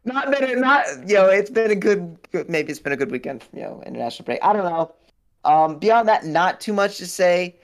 Not 0.07 0.31
been, 0.31 0.45
a, 0.45 0.57
not, 0.57 0.87
you 1.07 1.15
know, 1.15 1.27
it's 1.27 1.51
been 1.51 1.71
a 1.71 1.75
good, 1.75 2.17
good, 2.33 2.49
maybe 2.49 2.71
it's 2.71 2.81
been 2.81 2.93
a 2.93 2.97
good 2.97 3.11
weekend, 3.11 3.45
you 3.53 3.63
know, 3.63 3.83
international 3.85 4.25
break. 4.25 4.39
I 4.43 4.53
don't 4.53 4.65
know. 4.65 4.95
Um, 5.45 5.79
beyond 5.79 6.09
that, 6.09 6.25
not 6.25 6.61
too 6.61 6.73
much 6.73 6.99
to 6.99 7.07
say. 7.07 7.57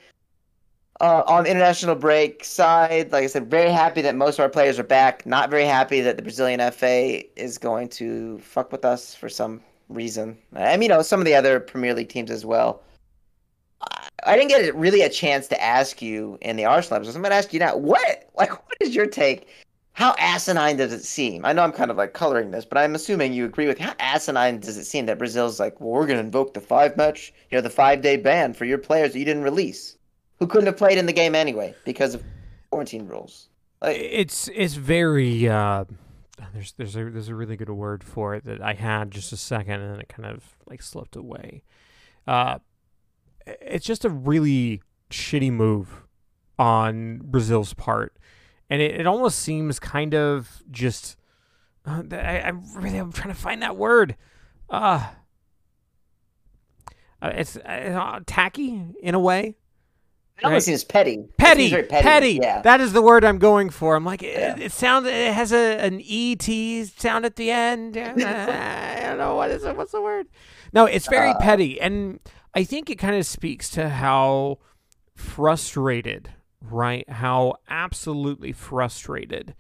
Uh, 1.01 1.25
on 1.27 1.47
international 1.47 1.97
break 1.97 2.45
side, 2.45 3.11
like 3.11 3.25
I 3.25 3.27
said, 3.27 3.51
very 3.51 3.73
happy 3.73 4.03
that 4.03 4.15
most 4.15 4.39
of 4.39 4.43
our 4.45 4.49
players 4.49 4.79
are 4.79 4.85
back. 4.85 5.27
Not 5.27 5.51
very 5.51 5.65
happy 5.65 6.01
that 6.01 6.17
the 6.17 6.23
Brazilian 6.23 6.61
FA 6.71 7.23
is 7.41 7.59
going 7.59 7.89
to 7.91 8.39
fuck 8.39 8.71
with 8.71 8.85
us 8.85 9.13
for 9.13 9.29
some 9.29 9.61
reason. 9.89 10.39
I 10.55 10.77
mean, 10.77 10.83
you 10.83 10.89
know, 10.89 11.03
some 11.03 11.21
of 11.21 11.27
the 11.27 11.35
other 11.35 11.59
Premier 11.59 11.93
League 11.93 12.09
teams 12.09 12.31
as 12.31 12.45
well. 12.45 12.83
I, 13.91 14.09
I 14.25 14.37
didn't 14.37 14.51
get 14.51 14.75
really 14.77 15.03
a 15.03 15.09
chance 15.09 15.49
to 15.49 15.61
ask 15.61 16.01
you 16.03 16.39
in 16.41 16.55
the 16.55 16.67
Arsenal 16.67 16.99
episode. 16.99 17.13
So 17.13 17.17
I'm 17.17 17.23
going 17.23 17.33
to 17.33 17.37
ask 17.37 17.53
you 17.53 17.59
now. 17.59 17.77
What, 17.77 18.31
like, 18.37 18.51
what 18.53 18.77
is 18.81 18.95
your 18.95 19.07
take? 19.07 19.49
How 19.95 20.15
asinine 20.19 20.77
does 20.77 20.93
it 20.93 21.05
seem? 21.05 21.45
I 21.45 21.53
know 21.53 21.63
I'm 21.63 21.73
kind 21.73 21.91
of 21.91 21.99
like 21.99 22.15
coloring 22.15 22.51
this, 22.51 22.65
but 22.65 22.79
I'm 22.79 22.95
assuming 22.95 23.35
you 23.35 23.45
agree 23.45 23.67
with 23.67 23.79
how 23.79 23.95
asinine 23.99 24.59
does 24.59 24.79
it 24.79 24.85
seem 24.85 25.07
that 25.07 25.19
Brazil's 25.19 25.61
like, 25.61 25.81
well, 25.81 25.91
we're 25.91 26.07
going 26.07 26.19
to 26.19 26.25
invoke 26.25 26.55
the 26.55 26.61
five 26.61 26.97
match, 26.97 27.33
you 27.51 27.59
know, 27.59 27.63
the 27.63 27.71
five 27.71 28.01
day 28.01 28.17
ban 28.17 28.55
for 28.55 28.65
your 28.65 28.79
players 28.79 29.13
that 29.13 29.19
you 29.19 29.25
didn't 29.25 29.43
release 29.43 29.99
who 30.39 30.47
couldn't 30.47 30.67
have 30.67 30.77
played 30.77 30.99
in 30.99 31.07
the 31.07 31.13
game 31.13 31.35
anyway 31.35 31.75
because 31.85 32.15
of 32.15 32.23
quarantine 32.71 33.07
rules. 33.07 33.49
Like, 33.81 33.97
It's 33.99 34.49
it's 34.55 34.75
very 34.75 35.49
uh, 35.49 35.85
there's 36.53 36.73
there's 36.73 36.97
a 36.97 37.11
there's 37.11 37.29
a 37.29 37.35
really 37.35 37.57
good 37.57 37.69
word 37.69 38.03
for 38.03 38.35
it 38.35 38.45
that 38.45 38.61
I 38.61 38.75
had 38.75 39.11
just 39.11 39.33
a 39.33 39.37
second 39.37 39.81
and 39.81 40.01
it 40.01 40.09
kind 40.09 40.27
of 40.27 40.57
like 40.69 40.83
slipped 40.83 41.17
away. 41.17 41.63
Uh, 42.27 42.59
it's 43.47 43.85
just 43.87 44.05
a 44.05 44.09
really 44.09 44.83
shitty 45.11 45.53
move 45.53 46.03
on 46.59 47.19
Brazil's 47.19 47.75
part, 47.75 48.17
and 48.71 48.81
it, 48.83 49.01
it 49.01 49.07
almost 49.07 49.39
seems 49.39 49.79
kind 49.79 50.15
of 50.15 50.63
just. 50.71 51.17
Uh, 51.87 52.03
I, 52.13 52.39
I 52.41 52.49
really 52.77 52.99
I'm 52.99 53.13
trying 53.13 53.35
to 53.35 53.41
find 53.41 53.63
that 53.63 53.77
word. 53.77 54.17
Uh, 54.71 55.09
uh 57.21 57.33
it's 57.35 57.57
uh, 57.57 58.21
tacky 58.27 58.81
in 59.03 59.15
a 59.15 59.19
way. 59.21 59.57
it 60.39 60.45
almost 60.45 60.67
Right. 60.67 60.73
seems 60.73 60.85
petty. 60.85 61.25
Petty, 61.39 61.71
very 61.71 61.83
petty, 61.85 62.39
Yeah. 62.43 62.63
That 62.63 62.81
is 62.81 62.93
the 62.93 63.03
word 63.03 63.25
I'm 63.25 63.39
going 63.39 63.71
for. 63.71 63.95
I'm 63.97 64.05
like, 64.05 64.23
it, 64.23 64.39
Yeah. 64.39 64.57
it 64.59 64.73
sounds. 64.73 65.07
It 65.07 65.33
has 65.33 65.53
a 65.53 65.79
an 65.79 66.01
et 66.01 66.43
sound 66.97 67.25
at 67.25 67.37
the 67.37 67.51
end. 67.51 67.97
I 67.97 69.01
don't 69.03 69.19
know 69.19 69.35
what 69.37 69.51
is 69.51 69.65
it. 69.65 69.77
What's 69.77 69.93
the 69.93 70.01
word? 70.01 70.27
No, 70.73 70.87
it's 70.87 71.07
very 71.09 71.31
Uh, 71.31 71.39
petty, 71.39 71.81
and 71.81 72.19
I 72.55 72.65
think 72.65 72.91
it 72.91 72.97
kind 72.99 73.15
of 73.17 73.27
speaks 73.27 73.69
to 73.71 73.89
how 73.89 74.59
frustrated, 75.15 76.31
right? 76.71 77.09
How 77.09 77.57
absolutely 77.69 78.53
frustrated 78.53 79.55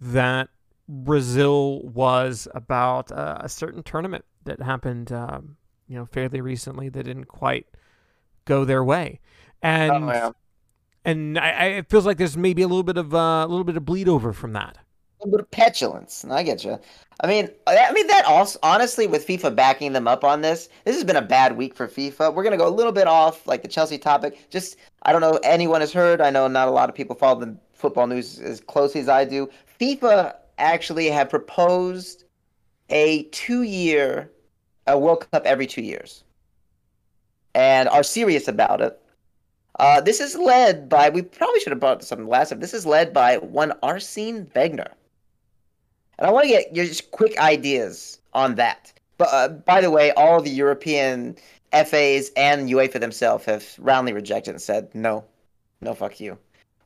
that 0.00 0.48
Brazil 0.88 1.80
was 1.82 2.46
about 2.54 3.10
uh, 3.10 3.38
a 3.40 3.48
certain 3.48 3.82
tournament 3.82 4.24
that 4.44 4.60
happened, 4.60 5.10
um, 5.12 5.56
you 5.88 5.96
know, 5.96 6.04
fairly 6.04 6.40
recently 6.40 6.88
that 6.90 7.04
didn't 7.04 7.24
quite 7.26 7.66
go 8.44 8.64
their 8.64 8.84
way, 8.84 9.20
and 9.62 9.92
Oh, 9.92 10.08
yeah. 10.08 10.30
and 11.04 11.38
I, 11.38 11.50
I, 11.50 11.64
it 11.66 11.88
feels 11.88 12.04
like 12.04 12.18
there's 12.18 12.36
maybe 12.36 12.60
a 12.62 12.68
little 12.68 12.82
bit 12.82 12.98
of 12.98 13.14
uh, 13.14 13.44
a 13.46 13.48
little 13.48 13.64
bit 13.64 13.76
of 13.76 13.84
bleed 13.84 14.08
over 14.08 14.32
from 14.32 14.52
that. 14.52 14.78
Of 15.32 15.50
petulance. 15.50 16.24
I 16.24 16.42
get 16.42 16.64
you. 16.64 16.78
I 17.20 17.26
mean, 17.26 17.48
I 17.66 17.92
mean 17.92 18.06
that 18.08 18.24
also 18.26 18.58
honestly 18.62 19.06
with 19.06 19.26
FIFA 19.26 19.56
backing 19.56 19.92
them 19.92 20.06
up 20.06 20.22
on 20.24 20.42
this, 20.42 20.68
this 20.84 20.94
has 20.94 21.04
been 21.04 21.16
a 21.16 21.22
bad 21.22 21.56
week 21.56 21.74
for 21.74 21.88
FIFA. 21.88 22.34
We're 22.34 22.44
gonna 22.44 22.56
go 22.56 22.68
a 22.68 22.70
little 22.70 22.92
bit 22.92 23.06
off 23.06 23.46
like 23.46 23.62
the 23.62 23.68
Chelsea 23.68 23.98
topic. 23.98 24.50
Just 24.50 24.76
I 25.02 25.12
don't 25.12 25.20
know 25.20 25.38
anyone 25.42 25.80
has 25.80 25.92
heard. 25.92 26.20
I 26.20 26.30
know 26.30 26.46
not 26.48 26.68
a 26.68 26.72
lot 26.72 26.88
of 26.88 26.94
people 26.94 27.16
follow 27.16 27.40
the 27.40 27.56
football 27.72 28.06
news 28.06 28.38
as 28.40 28.60
closely 28.60 29.00
as 29.00 29.08
I 29.08 29.24
do. 29.24 29.48
FIFA 29.80 30.34
actually 30.58 31.06
have 31.06 31.30
proposed 31.30 32.24
a 32.90 33.24
two-year 33.24 34.30
a 34.86 34.98
World 34.98 35.26
Cup 35.30 35.44
every 35.46 35.66
two 35.66 35.82
years, 35.82 36.24
and 37.54 37.88
are 37.88 38.02
serious 38.02 38.48
about 38.48 38.80
it. 38.80 39.00
Uh, 39.78 40.00
this 40.00 40.20
is 40.20 40.36
led 40.36 40.88
by 40.88 41.08
we 41.08 41.22
probably 41.22 41.60
should 41.60 41.72
have 41.72 41.80
brought 41.80 42.00
this 42.00 42.12
up 42.12 42.18
in 42.18 42.24
the 42.24 42.30
last 42.30 42.50
time. 42.50 42.60
This 42.60 42.74
is 42.74 42.86
led 42.86 43.12
by 43.12 43.38
one 43.38 43.72
Arsene 43.82 44.50
Wenger. 44.54 44.92
And 46.18 46.26
I 46.26 46.30
want 46.30 46.44
to 46.44 46.48
get 46.48 46.74
your 46.74 46.84
just 46.84 47.10
quick 47.10 47.38
ideas 47.38 48.20
on 48.32 48.54
that. 48.56 48.92
But 49.18 49.28
uh, 49.32 49.48
by 49.48 49.80
the 49.80 49.90
way, 49.90 50.12
all 50.12 50.40
the 50.40 50.50
European 50.50 51.36
FAs 51.72 52.30
and 52.36 52.68
UEFA 52.68 53.00
themselves 53.00 53.44
have 53.46 53.66
roundly 53.78 54.12
rejected 54.12 54.50
and 54.50 54.62
said, 54.62 54.94
no, 54.94 55.24
no, 55.80 55.94
fuck 55.94 56.20
you. 56.20 56.38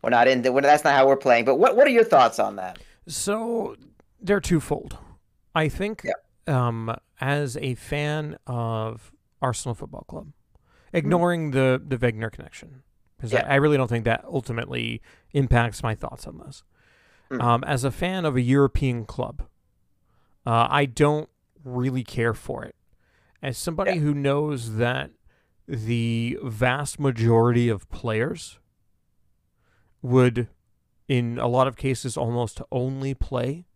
We're 0.03 0.11
not 0.11 0.29
in. 0.29 0.43
We're, 0.53 0.61
that's 0.61 0.85
not 0.85 0.95
how 0.95 1.07
we're 1.07 1.17
playing. 1.17 1.45
But 1.45 1.57
what 1.57 1.77
what 1.77 1.87
are 1.87 1.91
your 1.91 2.05
thoughts 2.05 2.39
on 2.39 2.57
that? 2.57 2.79
So 3.07 3.77
they're 4.21 4.41
twofold. 4.41 4.97
I 5.55 5.69
think 5.69 6.05
yeah. 6.05 6.13
um, 6.69 6.95
as 7.21 7.57
a 7.57 7.75
fan 7.75 8.37
of 8.47 9.13
Arsenal 9.43 9.75
Football 9.75 10.05
Club, 10.09 10.27
mm-hmm. 10.27 10.97
ignoring 10.97 11.51
mm-hmm. 11.51 11.87
the 11.89 11.97
the 11.97 11.99
Wenger 11.99 12.31
connection, 12.31 12.83
because 13.17 13.33
yeah. 13.33 13.45
I, 13.47 13.55
I, 13.55 13.57
really 13.57 13.77
don't 13.77 13.89
think 13.89 14.05
that 14.05 14.25
ultimately 14.25 15.03
impacts 15.33 15.83
my 15.83 15.95
thoughts 15.97 16.27
on 16.27 16.39
this. 16.39 16.63
Mm. 17.31 17.43
Um, 17.43 17.65
as 17.65 17.85
a 17.85 17.91
fan 17.91 18.25
of 18.25 18.37
a 18.37 18.41
European 18.41 19.05
club, 19.05 19.43
uh, 20.47 20.67
I 20.71 20.87
don't 20.87 21.29
really 21.65 22.05
care 22.05 22.35
for 22.35 22.65
it. 22.65 22.75
As 23.43 23.59
somebody 23.59 23.93
yeah. 23.93 24.01
who 24.01 24.15
knows 24.15 24.77
that 24.77 25.11
the 25.67 26.39
vast 26.43 26.99
majority 26.99 27.69
of 27.69 27.89
players 27.91 28.59
would, 30.01 30.49
in 31.07 31.39
a 31.39 31.47
lot 31.47 31.67
of 31.67 31.77
cases, 31.77 32.17
almost 32.17 32.63
only 32.73 33.13
play 33.13 33.67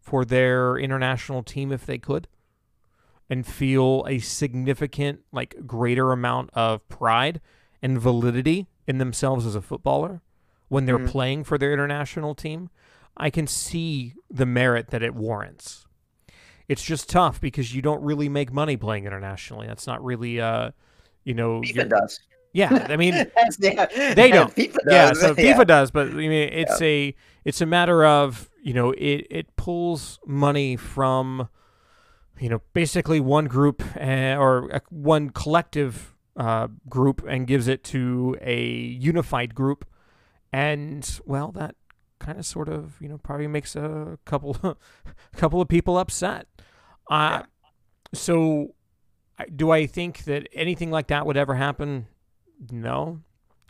for 0.00 0.24
their 0.24 0.76
international 0.78 1.42
team 1.42 1.70
if 1.70 1.84
they 1.84 1.98
could 1.98 2.26
and 3.28 3.46
feel 3.46 4.04
a 4.08 4.18
significant, 4.18 5.20
like, 5.32 5.66
greater 5.66 6.12
amount 6.12 6.50
of 6.54 6.86
pride 6.88 7.40
and 7.82 8.00
validity 8.00 8.66
in 8.86 8.98
themselves 8.98 9.46
as 9.46 9.54
a 9.54 9.62
footballer 9.62 10.22
when 10.68 10.86
they're 10.86 10.98
mm 10.98 11.08
playing 11.08 11.44
for 11.44 11.58
their 11.58 11.72
international 11.72 12.34
team. 12.34 12.70
I 13.16 13.30
can 13.30 13.46
see 13.46 14.14
the 14.30 14.46
merit 14.46 14.90
that 14.90 15.02
it 15.02 15.14
warrants. 15.14 15.86
It's 16.68 16.82
just 16.82 17.08
tough 17.08 17.40
because 17.40 17.74
you 17.74 17.82
don't 17.82 18.02
really 18.02 18.28
make 18.28 18.52
money 18.52 18.76
playing 18.76 19.04
internationally. 19.04 19.66
That's 19.66 19.86
not 19.86 20.02
really, 20.02 20.40
uh, 20.40 20.70
you 21.24 21.34
know, 21.34 21.60
FIFA 21.60 21.90
does. 21.90 22.20
Yeah, 22.52 22.86
I 22.88 22.96
mean, 22.96 23.14
they 23.58 24.30
don't. 24.30 24.54
FIFA 24.54 24.74
does. 24.74 24.82
Yeah, 24.86 25.12
so 25.12 25.34
yeah. 25.38 25.54
FIFA 25.54 25.66
does, 25.66 25.90
but 25.90 26.08
I 26.08 26.12
mean, 26.12 26.32
it's 26.32 26.80
yeah. 26.80 26.86
a 26.86 27.14
it's 27.44 27.60
a 27.60 27.66
matter 27.66 28.04
of 28.04 28.50
you 28.62 28.74
know 28.74 28.92
it 28.92 29.26
it 29.30 29.56
pulls 29.56 30.18
money 30.26 30.76
from 30.76 31.48
you 32.38 32.48
know 32.48 32.60
basically 32.74 33.20
one 33.20 33.46
group 33.46 33.82
uh, 33.98 34.36
or 34.38 34.82
one 34.90 35.30
collective 35.30 36.14
uh, 36.36 36.68
group 36.88 37.24
and 37.26 37.46
gives 37.46 37.68
it 37.68 37.84
to 37.84 38.36
a 38.42 38.62
unified 38.62 39.54
group, 39.54 39.86
and 40.52 41.20
well, 41.24 41.52
that 41.52 41.74
kind 42.22 42.38
of 42.38 42.46
sort 42.46 42.68
of 42.68 42.94
you 43.00 43.08
know 43.08 43.18
probably 43.18 43.48
makes 43.48 43.76
a 43.76 44.18
couple 44.24 44.56
a 44.62 45.36
couple 45.36 45.60
of 45.60 45.68
people 45.68 45.98
upset. 45.98 46.46
Uh, 47.10 47.40
yeah. 47.40 47.42
So, 48.14 48.74
do 49.54 49.70
I 49.70 49.86
think 49.86 50.24
that 50.24 50.48
anything 50.52 50.90
like 50.90 51.08
that 51.08 51.26
would 51.26 51.36
ever 51.36 51.54
happen? 51.54 52.06
No, 52.70 53.20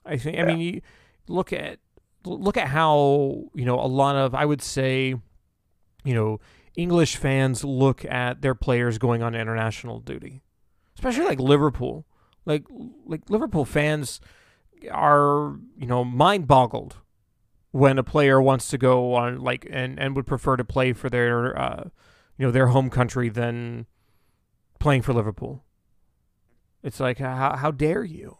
I 0.05 0.19
think. 0.19 0.37
Yeah. 0.37 0.43
I 0.43 0.47
mean, 0.47 0.61
you 0.61 0.81
look 1.29 1.53
at 1.53 1.79
look 2.25 2.57
at 2.57 2.69
how 2.69 3.45
you 3.55 3.65
know 3.65 3.81
a 3.81 3.87
lot 3.87 4.17
of 4.17 4.35
I 4.35 4.45
would 4.45 4.63
say, 4.63 5.15
you 6.05 6.15
know, 6.15 6.41
English 6.77 7.17
fans 7.17 7.65
look 7.65 8.05
at 8.05 8.43
their 8.43 8.55
players 8.55 8.99
going 8.99 9.23
on 9.23 9.35
international 9.35 9.99
duty, 9.99 10.43
especially 10.97 11.25
like 11.25 11.41
Liverpool. 11.41 12.07
Like 12.45 12.65
like 13.07 13.31
Liverpool 13.31 13.65
fans 13.65 14.21
are 14.91 15.57
you 15.77 15.87
know 15.87 16.05
mind 16.05 16.47
boggled 16.47 16.97
when 17.73 17.99
a 17.99 18.05
player 18.05 18.41
wants 18.41 18.69
to 18.69 18.79
go 18.79 19.15
on 19.15 19.41
like 19.41 19.67
and 19.71 19.99
and 19.99 20.15
would 20.15 20.27
prefer 20.27 20.57
to 20.57 20.65
play 20.65 20.93
for 20.93 21.11
their 21.11 21.59
uh, 21.59 21.85
you 22.39 22.47
know 22.47 22.53
their 22.53 22.69
home 22.69 22.89
country 22.89 23.29
than 23.29 23.87
playing 24.79 25.03
for 25.03 25.13
Liverpool. 25.13 25.65
It's 26.83 27.01
like 27.01 27.19
how 27.19 27.57
how 27.57 27.71
dare 27.71 28.05
you? 28.05 28.37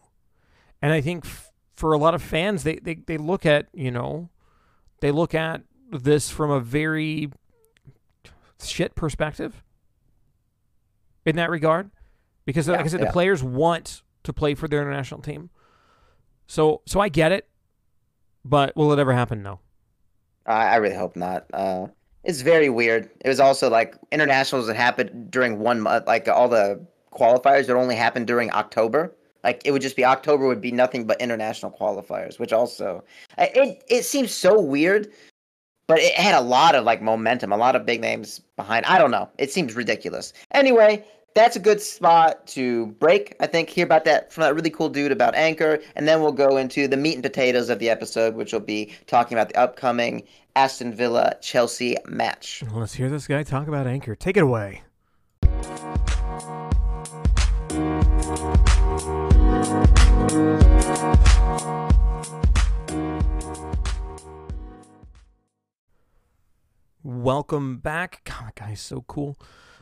And 0.81 0.93
I 0.93 1.01
think 1.01 1.25
f- 1.25 1.51
for 1.75 1.93
a 1.93 1.97
lot 1.97 2.13
of 2.13 2.21
fans, 2.21 2.63
they, 2.63 2.75
they 2.75 2.95
they 2.95 3.17
look 3.17 3.45
at 3.45 3.67
you 3.73 3.91
know 3.91 4.29
they 5.01 5.11
look 5.11 5.33
at 5.33 5.63
this 5.91 6.29
from 6.29 6.51
a 6.51 6.59
very 6.59 7.31
shit 8.61 8.95
perspective 8.95 9.63
in 11.25 11.35
that 11.35 11.49
regard 11.49 11.91
because 12.45 12.67
yeah, 12.67 12.75
like 12.75 12.85
I 12.85 12.87
said, 12.87 12.99
yeah. 12.99 13.07
the 13.07 13.11
players 13.11 13.43
want 13.43 14.03
to 14.23 14.33
play 14.33 14.55
for 14.55 14.67
their 14.67 14.81
international 14.81 15.21
team. 15.21 15.49
So 16.47 16.81
so 16.85 16.99
I 16.99 17.09
get 17.09 17.31
it. 17.31 17.47
But 18.45 18.75
will 18.75 18.91
it 18.91 18.99
ever 18.99 19.13
happen? 19.13 19.41
No. 19.41 19.59
I, 20.45 20.75
really 20.75 20.95
hope 20.95 21.15
not. 21.15 21.45
Uh, 21.53 21.87
it's 22.23 22.41
very 22.41 22.69
weird. 22.69 23.09
It 23.23 23.29
was 23.29 23.39
also 23.39 23.69
like 23.69 23.95
internationals 24.11 24.67
that 24.67 24.75
happened 24.75 25.31
during 25.31 25.59
one 25.59 25.79
month, 25.81 26.07
like 26.07 26.27
all 26.27 26.49
the 26.49 26.85
qualifiers 27.13 27.67
that 27.67 27.75
only 27.75 27.95
happened 27.95 28.27
during 28.27 28.51
October. 28.51 29.15
Like 29.43 29.61
it 29.65 29.71
would 29.71 29.81
just 29.81 29.95
be 29.95 30.05
October 30.05 30.47
would 30.47 30.61
be 30.61 30.71
nothing 30.71 31.05
but 31.05 31.19
international 31.21 31.71
qualifiers, 31.71 32.39
which 32.39 32.53
also 32.53 33.03
it 33.37 33.83
it 33.89 34.03
seems 34.03 34.33
so 34.33 34.59
weird, 34.59 35.11
but 35.87 35.99
it 35.99 36.15
had 36.15 36.33
a 36.33 36.41
lot 36.41 36.75
of 36.75 36.85
like 36.85 37.01
momentum, 37.01 37.51
a 37.51 37.57
lot 37.57 37.75
of 37.75 37.85
big 37.85 37.99
names 37.99 38.39
behind. 38.55 38.85
I 38.85 38.97
don't 38.97 39.11
know. 39.11 39.29
It 39.37 39.51
seems 39.51 39.75
ridiculous. 39.75 40.31
Anyway, 40.51 41.05
that's 41.35 41.55
a 41.55 41.59
good 41.59 41.81
spot 41.81 42.45
to 42.47 42.87
break. 42.99 43.35
I 43.39 43.47
think 43.47 43.69
hear 43.69 43.85
about 43.85 44.05
that 44.05 44.31
from 44.31 44.41
that 44.41 44.55
really 44.55 44.69
cool 44.69 44.89
dude 44.89 45.11
about 45.11 45.35
Anchor, 45.35 45.79
and 45.95 46.07
then 46.07 46.21
we'll 46.21 46.31
go 46.31 46.57
into 46.57 46.87
the 46.87 46.97
meat 46.97 47.15
and 47.15 47.23
potatoes 47.23 47.69
of 47.69 47.79
the 47.79 47.89
episode, 47.89 48.35
which 48.35 48.53
will 48.53 48.59
be 48.59 48.93
talking 49.07 49.37
about 49.37 49.49
the 49.49 49.55
upcoming 49.55 50.23
Aston 50.55 50.93
Villa 50.93 51.35
Chelsea 51.41 51.97
match. 52.05 52.63
let's 52.71 52.93
hear 52.93 53.09
this 53.09 53.27
guy 53.27 53.43
talk 53.43 53.67
about 53.67 53.87
Anchor. 53.87 54.15
Take 54.15 54.37
it 54.37 54.43
away. 54.43 54.83
Welcome 67.05 67.77
back. 67.77 68.21
God, 68.23 68.53
guy's 68.55 68.81
so 68.81 69.03
cool. 69.07 69.37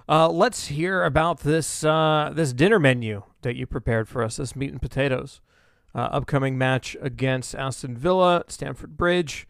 Uh, 0.09 0.29
let's 0.29 0.67
hear 0.67 1.03
about 1.03 1.39
this 1.39 1.83
uh, 1.83 2.31
this 2.33 2.53
dinner 2.53 2.79
menu 2.79 3.23
that 3.41 3.55
you 3.55 3.65
prepared 3.65 4.07
for 4.07 4.23
us. 4.23 4.37
This 4.37 4.55
meat 4.55 4.71
and 4.71 4.81
potatoes. 4.81 5.41
Uh, 5.93 6.07
upcoming 6.11 6.57
match 6.57 6.95
against 7.01 7.53
Aston 7.53 7.97
Villa, 7.97 8.43
Stamford 8.47 8.95
Bridge. 8.95 9.45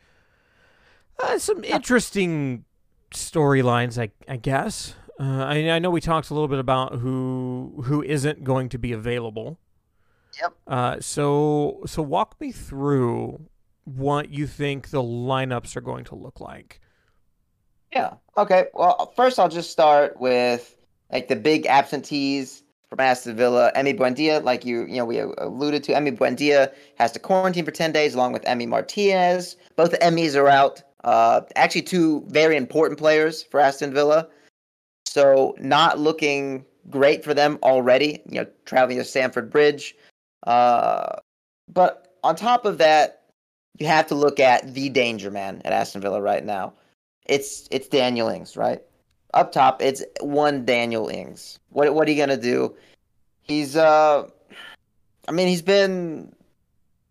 Uh, 1.20 1.38
some 1.38 1.64
interesting 1.64 2.66
storylines, 3.12 4.02
I, 4.02 4.10
I 4.28 4.38
guess. 4.38 4.96
Uh, 5.20 5.44
I, 5.46 5.70
I, 5.70 5.78
know 5.78 5.92
we 5.92 6.02
talked 6.02 6.32
a 6.32 6.34
little 6.34 6.48
bit 6.48 6.58
about 6.58 6.96
who 6.96 7.84
who 7.86 8.02
isn't 8.02 8.44
going 8.44 8.70
to 8.70 8.80
be 8.80 8.92
available. 8.92 9.60
Yep. 10.42 10.54
Uh, 10.66 11.00
so 11.00 11.84
so 11.86 12.02
walk 12.02 12.42
me 12.42 12.52
through 12.52 13.48
what 13.84 14.30
you 14.30 14.48
think 14.48 14.90
the 14.90 15.04
lineups 15.04 15.76
are 15.76 15.82
going 15.82 16.06
to 16.06 16.16
look 16.16 16.40
like. 16.40 16.81
Yeah. 17.94 18.14
Okay. 18.38 18.68
Well, 18.74 19.14
first 19.16 19.40
I'll 19.40 19.50
just 19.50 19.72
start 19.72 20.20
with 20.20 20.76
like 21.12 21.28
the 21.28 21.36
big 21.36 21.66
absentees 21.66 22.64
from 22.90 23.00
Aston 23.00 23.36
Villa. 23.36 23.72
Emmy 23.76 23.94
Buendia, 23.94 24.44
like 24.44 24.66
you, 24.66 24.86
you 24.86 24.98
know, 24.98 25.06
we 25.06 25.20
alluded 25.20 25.84
to. 25.86 25.96
Emmy 25.96 26.12
Buendia 26.12 26.72
has 26.98 27.12
to 27.14 27.20
quarantine 27.20 27.66
for 27.66 27.72
ten 27.72 27.92
days, 27.92 28.14
along 28.14 28.34
with 28.34 28.46
Emmy 28.46 28.66
Martinez. 28.66 29.58
Both 29.76 29.92
Emmys 30.00 30.36
are 30.36 30.48
out. 30.48 30.82
Uh, 31.04 31.42
actually, 31.56 31.82
two 31.82 32.24
very 32.28 32.56
important 32.56 33.00
players 33.00 33.44
for 33.44 33.60
Aston 33.60 33.94
Villa. 33.94 34.28
So 35.06 35.56
not 35.60 36.00
looking 36.00 36.66
great 36.90 37.24
for 37.24 37.34
them 37.34 37.60
already. 37.64 38.22
You 38.26 38.42
know, 38.42 38.48
traveling 38.66 38.98
to 38.98 39.04
Stamford 39.04 39.50
Bridge. 39.50 39.96
Uh, 40.48 41.18
but 41.68 42.16
on 42.24 42.36
top 42.36 42.66
of 42.66 42.78
that, 42.78 43.24
you 43.80 43.88
have 43.88 44.08
to 44.08 44.16
look 44.16 44.40
at 44.40 44.74
the 44.74 44.90
danger 44.90 45.32
man 45.32 45.62
at 45.66 45.74
Aston 45.74 46.02
Villa 46.02 46.22
right 46.22 46.46
now 46.46 46.74
it's 47.32 47.68
it's 47.72 47.88
Daniel 47.88 48.28
Ings, 48.28 48.58
right? 48.58 48.82
Up 49.34 49.52
top, 49.52 49.82
it's 49.82 50.04
one 50.20 50.66
Daniel 50.66 51.08
Ings. 51.08 51.60
What 51.70 51.94
what 51.96 52.08
are 52.08 52.12
you 52.12 52.18
gonna 52.18 52.38
do? 52.38 52.76
He's 53.42 53.76
uh, 53.76 54.28
I 55.28 55.32
mean, 55.32 55.48
he's 55.48 55.62
been 55.62 56.34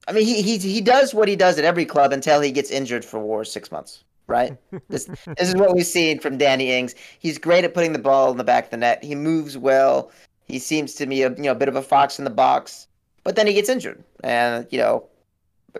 I 0.06 0.12
mean, 0.12 0.26
he 0.26 0.42
he 0.42 0.58
he 0.58 0.80
does 0.80 1.14
what 1.14 1.28
he 1.28 1.36
does 1.36 1.58
at 1.58 1.64
every 1.64 1.84
club 1.84 2.12
until 2.12 2.40
he 2.40 2.50
gets 2.50 2.70
injured 2.70 3.04
for 3.04 3.20
war 3.20 3.44
six 3.44 3.70
months. 3.70 4.04
Right. 4.26 4.56
this 4.88 5.06
this 5.06 5.48
is 5.48 5.54
what 5.54 5.74
we've 5.74 5.86
seen 5.86 6.18
from 6.18 6.36
Danny 6.36 6.72
Ings. 6.72 6.94
He's 7.18 7.38
great 7.38 7.64
at 7.64 7.74
putting 7.74 7.92
the 7.92 7.98
ball 7.98 8.30
in 8.30 8.36
the 8.36 8.44
back 8.44 8.64
of 8.64 8.70
the 8.70 8.76
net. 8.76 9.02
He 9.04 9.14
moves 9.14 9.56
well. 9.56 10.10
He 10.46 10.58
seems 10.58 10.94
to 10.94 11.06
me 11.06 11.22
a 11.22 11.30
you 11.30 11.42
know 11.42 11.52
a 11.52 11.56
bit 11.56 11.68
of 11.68 11.76
a 11.76 11.82
fox 11.82 12.18
in 12.18 12.24
the 12.24 12.30
box, 12.30 12.88
but 13.24 13.36
then 13.36 13.46
he 13.46 13.54
gets 13.54 13.68
injured, 13.68 14.02
and 14.24 14.66
you 14.70 14.78
know, 14.78 15.06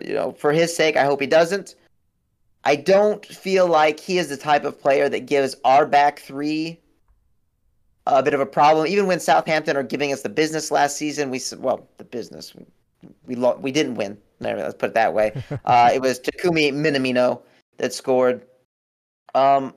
you 0.01 0.13
know, 0.13 0.31
for 0.31 0.53
his 0.53 0.75
sake, 0.75 0.95
I 0.95 1.03
hope 1.03 1.19
he 1.19 1.27
doesn't. 1.27 1.75
I 2.63 2.75
don't 2.75 3.25
feel 3.25 3.67
like 3.67 3.99
he 3.99 4.17
is 4.17 4.29
the 4.29 4.37
type 4.37 4.65
of 4.65 4.79
player 4.79 5.09
that 5.09 5.25
gives 5.25 5.55
our 5.65 5.85
back 5.85 6.19
three 6.19 6.79
a 8.05 8.21
bit 8.21 8.33
of 8.33 8.39
a 8.39 8.45
problem. 8.45 8.87
Even 8.87 9.07
when 9.07 9.19
Southampton 9.19 9.75
are 9.75 9.83
giving 9.83 10.13
us 10.13 10.21
the 10.21 10.29
business 10.29 10.71
last 10.71 10.97
season, 10.97 11.29
we 11.29 11.39
said 11.39 11.59
well 11.59 11.87
the 11.97 12.03
business 12.03 12.53
we 13.25 13.35
lo- 13.35 13.57
we 13.59 13.71
didn't 13.71 13.95
win. 13.95 14.17
Let's 14.39 14.75
put 14.75 14.89
it 14.89 14.93
that 14.95 15.13
way. 15.13 15.43
Uh, 15.65 15.91
it 15.93 16.01
was 16.01 16.19
Takumi 16.19 16.73
Minamino 16.73 17.41
that 17.77 17.93
scored. 17.93 18.45
Um, 19.35 19.73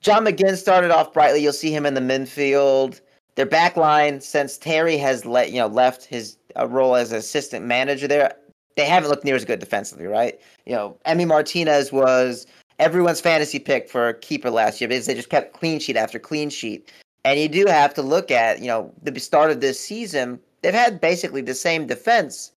John 0.00 0.24
McGinn 0.24 0.56
started 0.56 0.90
off 0.90 1.12
brightly. 1.12 1.42
You'll 1.42 1.52
see 1.52 1.72
him 1.72 1.86
in 1.86 1.94
the 1.94 2.00
midfield. 2.00 3.00
Their 3.36 3.46
back 3.46 3.76
line, 3.76 4.20
since 4.20 4.58
Terry 4.58 4.96
has 4.96 5.24
let 5.24 5.52
you 5.52 5.58
know 5.60 5.66
left 5.66 6.04
his 6.04 6.36
uh, 6.58 6.66
role 6.66 6.96
as 6.96 7.12
assistant 7.12 7.64
manager 7.64 8.08
there, 8.08 8.34
they 8.80 8.86
haven't 8.86 9.10
looked 9.10 9.24
near 9.24 9.36
as 9.36 9.44
good 9.44 9.60
defensively, 9.60 10.06
right? 10.06 10.40
You 10.64 10.74
know, 10.74 10.96
Emmy 11.04 11.26
Martinez 11.26 11.92
was 11.92 12.46
everyone's 12.78 13.20
fantasy 13.20 13.58
pick 13.58 13.90
for 13.90 14.14
keeper 14.14 14.50
last 14.50 14.80
year 14.80 14.88
because 14.88 15.04
they 15.04 15.14
just 15.14 15.28
kept 15.28 15.52
clean 15.52 15.78
sheet 15.78 15.96
after 15.96 16.18
clean 16.18 16.48
sheet. 16.48 16.90
And 17.26 17.38
you 17.38 17.46
do 17.46 17.66
have 17.66 17.92
to 17.94 18.02
look 18.02 18.30
at, 18.30 18.60
you 18.60 18.68
know, 18.68 18.90
the 19.02 19.20
start 19.20 19.50
of 19.50 19.60
this 19.60 19.78
season, 19.78 20.40
they've 20.62 20.72
had 20.72 20.98
basically 20.98 21.42
the 21.42 21.54
same 21.54 21.86
defense, 21.86 22.52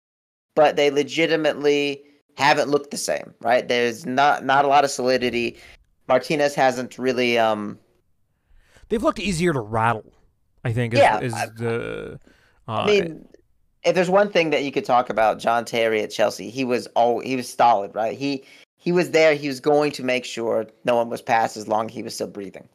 but 0.54 0.76
they 0.76 0.92
legitimately 0.92 2.00
haven't 2.36 2.68
looked 2.68 2.92
the 2.92 2.96
same, 2.96 3.34
right? 3.40 3.66
There's 3.66 4.06
not 4.06 4.44
not 4.44 4.64
a 4.64 4.68
lot 4.68 4.84
of 4.84 4.92
solidity. 4.92 5.56
Martinez 6.06 6.54
hasn't 6.54 6.98
really 6.98 7.36
um 7.36 7.76
they've 8.90 9.02
looked 9.02 9.18
easier 9.18 9.52
to 9.52 9.60
rattle, 9.60 10.12
I 10.64 10.72
think 10.72 10.94
is, 10.94 11.00
yeah, 11.00 11.18
is 11.18 11.34
the 11.56 12.20
uh, 12.68 12.72
I 12.72 12.86
mean 12.86 13.28
if 13.84 13.94
there's 13.94 14.10
one 14.10 14.30
thing 14.30 14.50
that 14.50 14.62
you 14.64 14.72
could 14.72 14.84
talk 14.84 15.10
about 15.10 15.38
John 15.38 15.64
Terry 15.64 16.02
at 16.02 16.10
Chelsea, 16.10 16.50
he 16.50 16.64
was 16.64 16.86
all 16.88 17.20
he 17.20 17.36
was 17.36 17.48
solid, 17.48 17.94
right? 17.94 18.16
He 18.16 18.44
he 18.78 18.92
was 18.92 19.10
there, 19.10 19.34
he 19.34 19.48
was 19.48 19.60
going 19.60 19.92
to 19.92 20.04
make 20.04 20.24
sure 20.24 20.66
no 20.84 20.96
one 20.96 21.08
was 21.08 21.22
passed 21.22 21.56
as 21.56 21.68
long 21.68 21.86
as 21.86 21.94
he 21.94 22.02
was 22.02 22.14
still 22.14 22.26
breathing. 22.28 22.68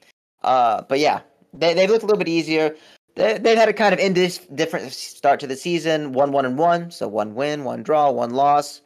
Uh 0.43 0.81
but 0.83 0.99
yeah, 0.99 1.21
they 1.53 1.73
they've 1.73 1.89
looked 1.89 2.03
a 2.03 2.05
little 2.05 2.19
bit 2.19 2.27
easier. 2.27 2.75
They, 3.15 3.37
they've 3.37 3.57
had 3.57 3.69
a 3.69 3.73
kind 3.73 3.93
of 3.93 3.99
indifferent 3.99 4.91
start 4.91 5.39
to 5.39 5.47
the 5.47 5.55
season, 5.55 6.13
one 6.13 6.31
one 6.31 6.45
and 6.45 6.57
one, 6.57 6.91
so 6.91 7.07
one 7.07 7.35
win, 7.35 7.63
one 7.63 7.83
draw, 7.83 8.11
one 8.11 8.31
loss. 8.31 8.81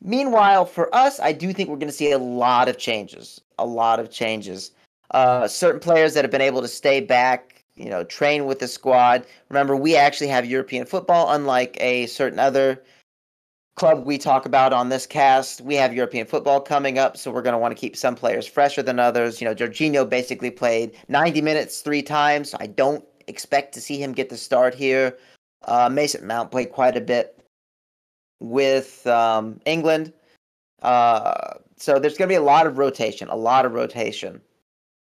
Meanwhile, 0.00 0.66
for 0.66 0.94
us, 0.94 1.18
I 1.20 1.32
do 1.32 1.52
think 1.52 1.68
we're 1.68 1.76
going 1.76 1.88
to 1.88 1.94
see 1.94 2.12
a 2.12 2.18
lot 2.18 2.68
of 2.68 2.78
changes. 2.78 3.40
A 3.58 3.66
lot 3.66 3.98
of 3.98 4.10
changes. 4.10 4.70
Uh, 5.10 5.48
certain 5.48 5.80
players 5.80 6.14
that 6.14 6.24
have 6.24 6.30
been 6.30 6.40
able 6.40 6.62
to 6.62 6.68
stay 6.68 7.00
back, 7.00 7.64
you 7.78 7.88
know, 7.88 8.04
train 8.04 8.46
with 8.46 8.58
the 8.58 8.68
squad. 8.68 9.24
Remember, 9.48 9.76
we 9.76 9.96
actually 9.96 10.28
have 10.28 10.44
European 10.44 10.84
football, 10.84 11.32
unlike 11.32 11.76
a 11.80 12.06
certain 12.06 12.38
other 12.38 12.82
club 13.76 14.04
we 14.04 14.18
talk 14.18 14.44
about 14.44 14.72
on 14.72 14.88
this 14.88 15.06
cast. 15.06 15.60
We 15.60 15.76
have 15.76 15.94
European 15.94 16.26
football 16.26 16.60
coming 16.60 16.98
up, 16.98 17.16
so 17.16 17.30
we're 17.30 17.42
going 17.42 17.52
to 17.52 17.58
want 17.58 17.74
to 17.74 17.80
keep 17.80 17.96
some 17.96 18.14
players 18.14 18.46
fresher 18.46 18.82
than 18.82 18.98
others. 18.98 19.40
You 19.40 19.46
know, 19.46 19.54
Jorginho 19.54 20.08
basically 20.08 20.50
played 20.50 20.96
90 21.08 21.40
minutes 21.40 21.80
three 21.80 22.02
times. 22.02 22.54
I 22.58 22.66
don't 22.66 23.04
expect 23.28 23.72
to 23.74 23.80
see 23.80 24.02
him 24.02 24.12
get 24.12 24.28
the 24.28 24.36
start 24.36 24.74
here. 24.74 25.16
Uh, 25.66 25.88
Mason 25.88 26.26
Mount 26.26 26.50
played 26.50 26.72
quite 26.72 26.96
a 26.96 27.00
bit 27.00 27.40
with 28.40 29.06
um, 29.06 29.60
England. 29.64 30.12
Uh, 30.82 31.54
so 31.76 31.98
there's 31.98 32.16
going 32.16 32.28
to 32.28 32.32
be 32.32 32.36
a 32.36 32.42
lot 32.42 32.66
of 32.66 32.78
rotation, 32.78 33.28
a 33.28 33.36
lot 33.36 33.64
of 33.64 33.72
rotation. 33.72 34.40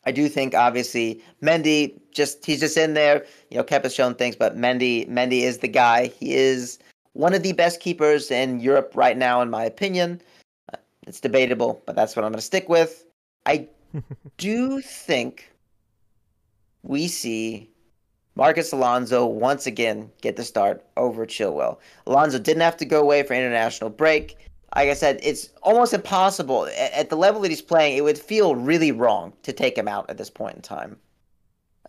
I 0.06 0.12
do 0.12 0.28
think 0.28 0.54
obviously 0.54 1.22
Mendy 1.42 1.98
just 2.12 2.44
he's 2.44 2.60
just 2.60 2.76
in 2.76 2.94
there. 2.94 3.24
You 3.50 3.58
know, 3.58 3.64
Kep 3.64 3.84
has 3.84 3.94
shown 3.94 4.14
things, 4.14 4.36
but 4.36 4.56
Mendy 4.56 5.08
Mendy 5.08 5.42
is 5.42 5.58
the 5.58 5.68
guy. 5.68 6.06
He 6.06 6.34
is 6.34 6.78
one 7.14 7.34
of 7.34 7.42
the 7.42 7.52
best 7.52 7.80
keepers 7.80 8.30
in 8.30 8.60
Europe 8.60 8.92
right 8.94 9.16
now, 9.16 9.40
in 9.40 9.50
my 9.50 9.64
opinion. 9.64 10.20
Uh, 10.72 10.76
it's 11.06 11.20
debatable, 11.20 11.82
but 11.86 11.96
that's 11.96 12.16
what 12.16 12.24
I'm 12.24 12.32
going 12.32 12.38
to 12.38 12.44
stick 12.44 12.68
with. 12.68 13.04
I 13.46 13.68
do 14.36 14.80
think 14.80 15.50
we 16.82 17.08
see 17.08 17.70
Marcos 18.36 18.72
Alonso 18.72 19.26
once 19.26 19.66
again 19.66 20.10
get 20.20 20.36
the 20.36 20.44
start 20.44 20.84
over 20.96 21.24
Chilwell. 21.24 21.78
Alonso 22.06 22.38
didn't 22.38 22.62
have 22.62 22.76
to 22.78 22.84
go 22.84 23.00
away 23.00 23.22
for 23.22 23.34
international 23.34 23.90
break. 23.90 24.36
Like 24.74 24.88
I 24.88 24.94
said, 24.94 25.20
it's 25.22 25.50
almost 25.62 25.94
impossible 25.94 26.68
at 26.76 27.08
the 27.08 27.16
level 27.16 27.40
that 27.42 27.50
he's 27.50 27.62
playing. 27.62 27.96
It 27.96 28.02
would 28.02 28.18
feel 28.18 28.56
really 28.56 28.90
wrong 28.90 29.32
to 29.44 29.52
take 29.52 29.78
him 29.78 29.86
out 29.86 30.10
at 30.10 30.18
this 30.18 30.30
point 30.30 30.56
in 30.56 30.62
time. 30.62 30.96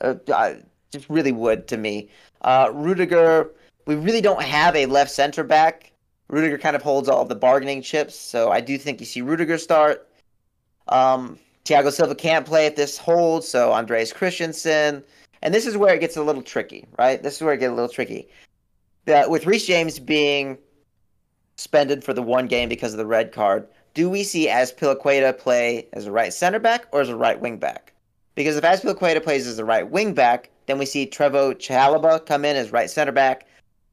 Uh, 0.01 0.15
I 0.33 0.57
just 0.91 1.09
really 1.09 1.31
would 1.31 1.67
to 1.69 1.77
me. 1.77 2.09
Uh, 2.41 2.69
Rudiger, 2.73 3.49
we 3.87 3.95
really 3.95 4.21
don't 4.21 4.41
have 4.41 4.75
a 4.75 4.85
left 4.85 5.09
center 5.09 5.43
back. 5.43 5.91
Rudiger 6.27 6.57
kind 6.57 6.75
of 6.75 6.81
holds 6.81 7.09
all 7.09 7.25
the 7.25 7.35
bargaining 7.35 7.81
chips, 7.81 8.15
so 8.15 8.51
I 8.51 8.61
do 8.61 8.77
think 8.77 8.99
you 8.99 9.05
see 9.05 9.21
Rudiger 9.21 9.57
start. 9.57 10.07
Um, 10.87 11.39
Thiago 11.65 11.91
Silva 11.91 12.13
can't 12.13 12.45
play 12.45 12.67
if 12.67 12.75
this 12.75 12.97
holds, 12.97 13.47
so 13.47 13.73
Andreas 13.73 14.13
Christensen. 14.13 15.03
And 15.41 15.53
this 15.53 15.65
is 15.65 15.77
where 15.77 15.93
it 15.93 15.99
gets 15.99 16.17
a 16.17 16.23
little 16.23 16.41
tricky, 16.41 16.85
right? 16.97 17.21
This 17.21 17.35
is 17.35 17.41
where 17.41 17.53
it 17.53 17.59
gets 17.59 17.71
a 17.71 17.75
little 17.75 17.89
tricky. 17.89 18.27
Uh, 19.07 19.25
with 19.27 19.45
Reece 19.45 19.65
James 19.65 19.99
being 19.99 20.57
suspended 21.57 22.03
for 22.03 22.13
the 22.13 22.21
one 22.21 22.47
game 22.47 22.69
because 22.69 22.93
of 22.93 22.97
the 22.97 23.05
red 23.05 23.31
card, 23.31 23.67
do 23.93 24.09
we 24.09 24.23
see 24.23 24.47
Azpilicueta 24.47 25.37
play 25.37 25.87
as 25.93 26.05
a 26.05 26.11
right 26.11 26.33
center 26.33 26.59
back 26.59 26.85
or 26.91 27.01
as 27.01 27.09
a 27.09 27.15
right 27.15 27.39
wing 27.39 27.57
back? 27.57 27.93
Because 28.35 28.57
if 28.57 28.63
Azpilicueta 28.63 29.23
plays 29.23 29.47
as 29.47 29.59
a 29.59 29.65
right 29.65 29.89
wing 29.89 30.13
back, 30.13 30.49
then 30.65 30.77
we 30.77 30.85
see 30.85 31.07
Trevoh 31.07 31.53
Chalobah 31.53 32.25
come 32.25 32.43
in 32.43 32.55
as 32.55 32.71
right 32.71 32.89
center 32.89 33.11
back. 33.11 33.47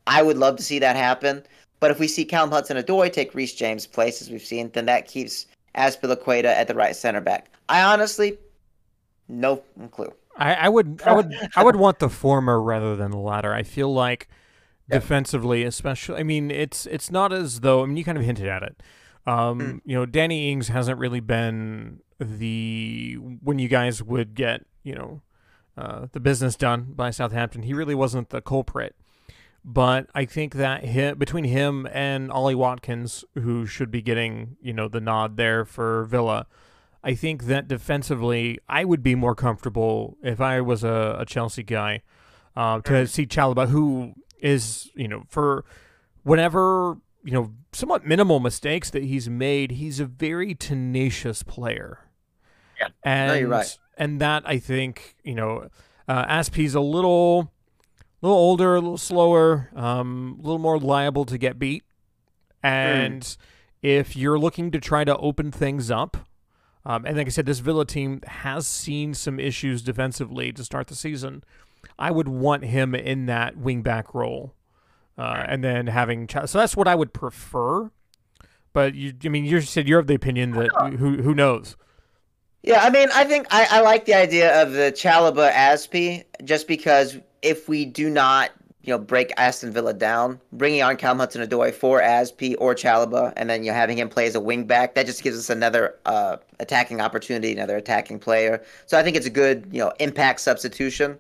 I 0.07 0.23
would 0.23 0.37
love 0.37 0.57
to 0.57 0.63
see 0.63 0.79
that 0.81 0.97
happen. 0.97 1.45
But 1.79 1.91
if 1.91 1.99
we 1.99 2.09
see 2.09 2.25
Callum 2.25 2.51
Hudson-Odoi 2.51 3.13
take 3.13 3.35
Reece 3.35 3.55
James' 3.55 3.87
place, 3.87 4.23
as 4.23 4.31
we've 4.31 4.43
seen, 4.43 4.71
then 4.73 4.87
that 4.87 5.09
keeps 5.09 5.47
Azpilicueta 5.75 6.45
at 6.45 6.69
the 6.69 6.75
right 6.75 6.95
center 6.95 7.21
back. 7.21 7.51
I 7.69 7.83
honestly, 7.83 8.39
no 9.29 9.63
clue. 9.91 10.13
I, 10.37 10.55
I 10.55 10.69
would 10.69 11.03
I 11.05 11.13
would 11.13 11.33
I 11.57 11.65
would 11.65 11.77
want 11.77 11.99
the 11.99 12.09
former 12.09 12.61
rather 12.61 12.97
than 12.97 13.11
the 13.11 13.19
latter. 13.19 13.53
I 13.53 13.63
feel 13.65 13.93
like 13.93 14.29
defensively, 14.93 15.65
especially. 15.65 16.21
I 16.21 16.23
mean, 16.23 16.51
it's 16.51 16.87
it's 16.87 17.11
not 17.11 17.33
as 17.33 17.61
though 17.61 17.83
I 17.83 17.87
mean 17.87 17.97
you 17.97 18.05
kind 18.05 18.19
of 18.19 18.25
hinted 18.25 18.47
at 18.47 18.63
it. 18.63 18.83
Um, 19.27 19.61
mm. 19.61 19.81
You 19.85 19.97
know, 19.97 20.07
Danny 20.07 20.51
Ings 20.51 20.69
hasn't 20.69 20.99
really 20.99 21.21
been 21.21 22.01
the 22.19 23.15
when 23.43 23.59
you 23.59 23.69
guys 23.69 24.03
would 24.03 24.35
get 24.35 24.65
you 24.83 24.95
know 24.95 25.23
uh, 25.77 26.07
the 26.13 26.21
business 26.21 26.57
done 26.57 26.93
by 26.95 27.11
Southampton. 27.11 27.63
He 27.63 27.75
really 27.75 27.95
wasn't 27.95 28.31
the 28.31 28.41
culprit. 28.41 28.95
But 29.65 30.09
I 30.13 30.25
think 30.25 30.55
that 30.55 30.85
him, 30.85 31.19
between 31.19 31.45
him 31.45 31.87
and 31.93 32.33
Ollie 32.33 32.57
Watkins, 32.57 33.25
who 33.35 33.65
should 33.65 33.91
be 33.91 34.03
getting 34.03 34.57
you 34.61 34.73
know 34.73 34.89
the 34.89 35.01
nod 35.01 35.37
there 35.37 35.65
for 35.65 36.05
Villa, 36.05 36.47
I 37.05 37.15
think 37.15 37.45
that 37.45 37.69
defensively, 37.69 38.59
I 38.69 38.85
would 38.85 39.03
be 39.03 39.15
more 39.15 39.35
comfortable 39.35 40.17
if 40.23 40.41
I 40.41 40.61
was 40.61 40.83
a, 40.83 41.17
a 41.21 41.27
Chelsea 41.27 41.63
guy 41.63 42.03
uh, 42.57 42.81
to 42.81 43.07
see 43.07 43.27
Chalobah, 43.27 43.69
who 43.69 44.15
is, 44.43 44.91
you 44.95 45.09
know, 45.09 45.23
for 45.29 45.65
whenever, 46.25 46.99
you 47.25 47.33
know, 47.33 47.53
somewhat 47.73 48.07
minimal 48.07 48.41
mistakes 48.41 48.91
that 48.91 49.05
he's 49.05 49.31
made, 49.31 49.71
he's 49.71 50.01
a 50.01 50.05
very 50.05 50.55
tenacious 50.55 51.43
player. 51.43 52.01
Yeah. 52.79 52.89
And, 53.03 53.29
no, 53.29 53.35
you're 53.39 53.49
right. 53.49 53.79
And 53.97 54.21
that, 54.21 54.43
I 54.45 54.59
think, 54.59 55.17
you 55.25 55.35
know, 55.35 55.71
uh, 56.07 56.27
Azpi's 56.27 56.75
a 56.75 56.81
little, 56.81 57.51
A 58.23 58.27
little 58.27 58.39
older, 58.39 58.77
a 58.77 58.81
little 58.81 58.99
slower, 58.99 59.69
um, 59.75 60.39
a 60.39 60.43
little 60.43 60.61
more 60.61 60.79
liable 60.79 61.25
to 61.25 61.37
get 61.37 61.59
beat. 61.59 61.83
And 62.63 63.23
mm. 63.23 63.37
if 63.83 64.15
you're 64.15 64.39
looking 64.39 64.71
to 64.71 64.79
try 64.79 65.03
to 65.03 65.17
open 65.17 65.51
things 65.51 65.91
up, 65.91 66.17
um, 66.85 67.05
and 67.05 67.17
like 67.17 67.27
I 67.27 67.31
said, 67.31 67.47
this 67.47 67.59
Villa 67.59 67.85
team 67.85 68.21
has 68.27 68.67
seen 68.69 69.15
some 69.15 69.41
issues 69.41 69.83
defensively 69.83 70.53
to 70.53 70.63
start 70.63 70.87
the 70.87 70.95
season. 70.95 71.43
I 71.99 72.11
would 72.11 72.29
want 72.29 72.65
him 72.65 72.95
in 72.95 73.27
that 73.27 73.57
wingback 73.57 74.15
role, 74.15 74.55
uh, 75.19 75.45
and 75.47 75.63
then 75.63 75.87
having 75.87 76.27
Ch- 76.27 76.47
so 76.47 76.59
that's 76.59 76.77
what 76.77 76.89
I 76.89 76.95
would 76.95 77.13
prefer. 77.13 77.91
But 78.73 78.95
you, 78.95 79.13
I 79.25 79.29
mean, 79.29 79.45
you 79.45 79.61
said 79.61 79.89
you're 79.89 79.99
of 79.99 80.07
the 80.07 80.15
opinion 80.15 80.53
that 80.53 80.71
who 80.99 81.23
who 81.23 81.35
knows. 81.35 81.77
Yeah, 82.63 82.81
I 82.83 82.91
mean, 82.91 83.09
I 83.13 83.25
think 83.25 83.47
I, 83.51 83.67
I 83.71 83.81
like 83.81 84.05
the 84.05 84.15
idea 84.15 84.63
of 84.63 84.73
the 84.73 84.93
Chalobah 84.93 85.53
Azpi 85.53 86.25
just 86.45 86.69
because 86.69 87.19
if 87.43 87.69
we 87.69 87.85
do 87.85 88.09
not 88.09 88.53
you 88.83 88.93
know, 88.93 88.99
break 88.99 89.33
Aston 89.37 89.73
Villa 89.73 89.95
down, 89.95 90.41
bringing 90.53 90.83
on 90.83 90.97
Callum 90.97 91.19
Hudson-Odoi 91.19 91.73
for 91.73 92.01
Azpi 92.01 92.57
or 92.59 92.75
Chalobah, 92.75 93.33
and 93.37 93.49
then 93.49 93.63
you 93.63 93.71
know 93.71 93.77
having 93.77 93.97
him 93.97 94.09
play 94.09 94.27
as 94.27 94.35
a 94.35 94.41
wing 94.41 94.65
back. 94.65 94.95
That 94.95 95.07
just 95.07 95.23
gives 95.23 95.39
us 95.39 95.51
another 95.51 95.97
uh, 96.05 96.39
attacking 96.59 97.01
opportunity, 97.01 97.53
another 97.53 97.77
attacking 97.77 98.19
player. 98.19 98.63
So 98.87 98.99
I 98.99 99.03
think 99.03 99.17
it's 99.17 99.27
a 99.27 99.31
good 99.31 99.69
you 99.71 99.79
know 99.79 99.93
impact 100.01 100.41
substitution. 100.41 101.19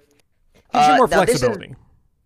Gives 0.73 0.87
you 0.87 0.93
uh, 0.95 0.97
more 0.97 1.09
flexibility. 1.09 1.75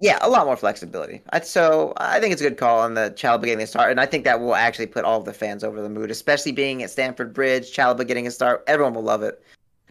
Yeah, 0.01 0.19
a 0.21 0.29
lot 0.29 0.45
more 0.45 0.57
flexibility. 0.57 1.23
So 1.43 1.95
I 1.97 2.21
think 2.21 2.33
it's 2.33 2.43
a 2.43 2.45
good 2.49 2.59
call 2.59 2.81
on 2.81 2.95
the 2.95 3.13
Chalobah 3.17 3.45
getting 3.45 3.63
a 3.63 3.67
start, 3.67 3.91
and 3.91 3.99
I 3.99 4.05
think 4.07 4.25
that 4.25 4.41
will 4.41 4.55
actually 4.55 4.87
put 4.87 5.05
all 5.05 5.19
of 5.19 5.25
the 5.25 5.33
fans 5.33 5.65
over 5.65 5.81
the 5.81 5.89
mood, 5.89 6.11
especially 6.11 6.53
being 6.53 6.83
at 6.83 6.91
Stamford 6.91 7.33
Bridge. 7.33 7.75
Chalobah 7.75 8.07
getting 8.07 8.27
a 8.27 8.31
start, 8.31 8.63
everyone 8.67 8.93
will 8.95 9.03
love 9.03 9.23
it. 9.23 9.43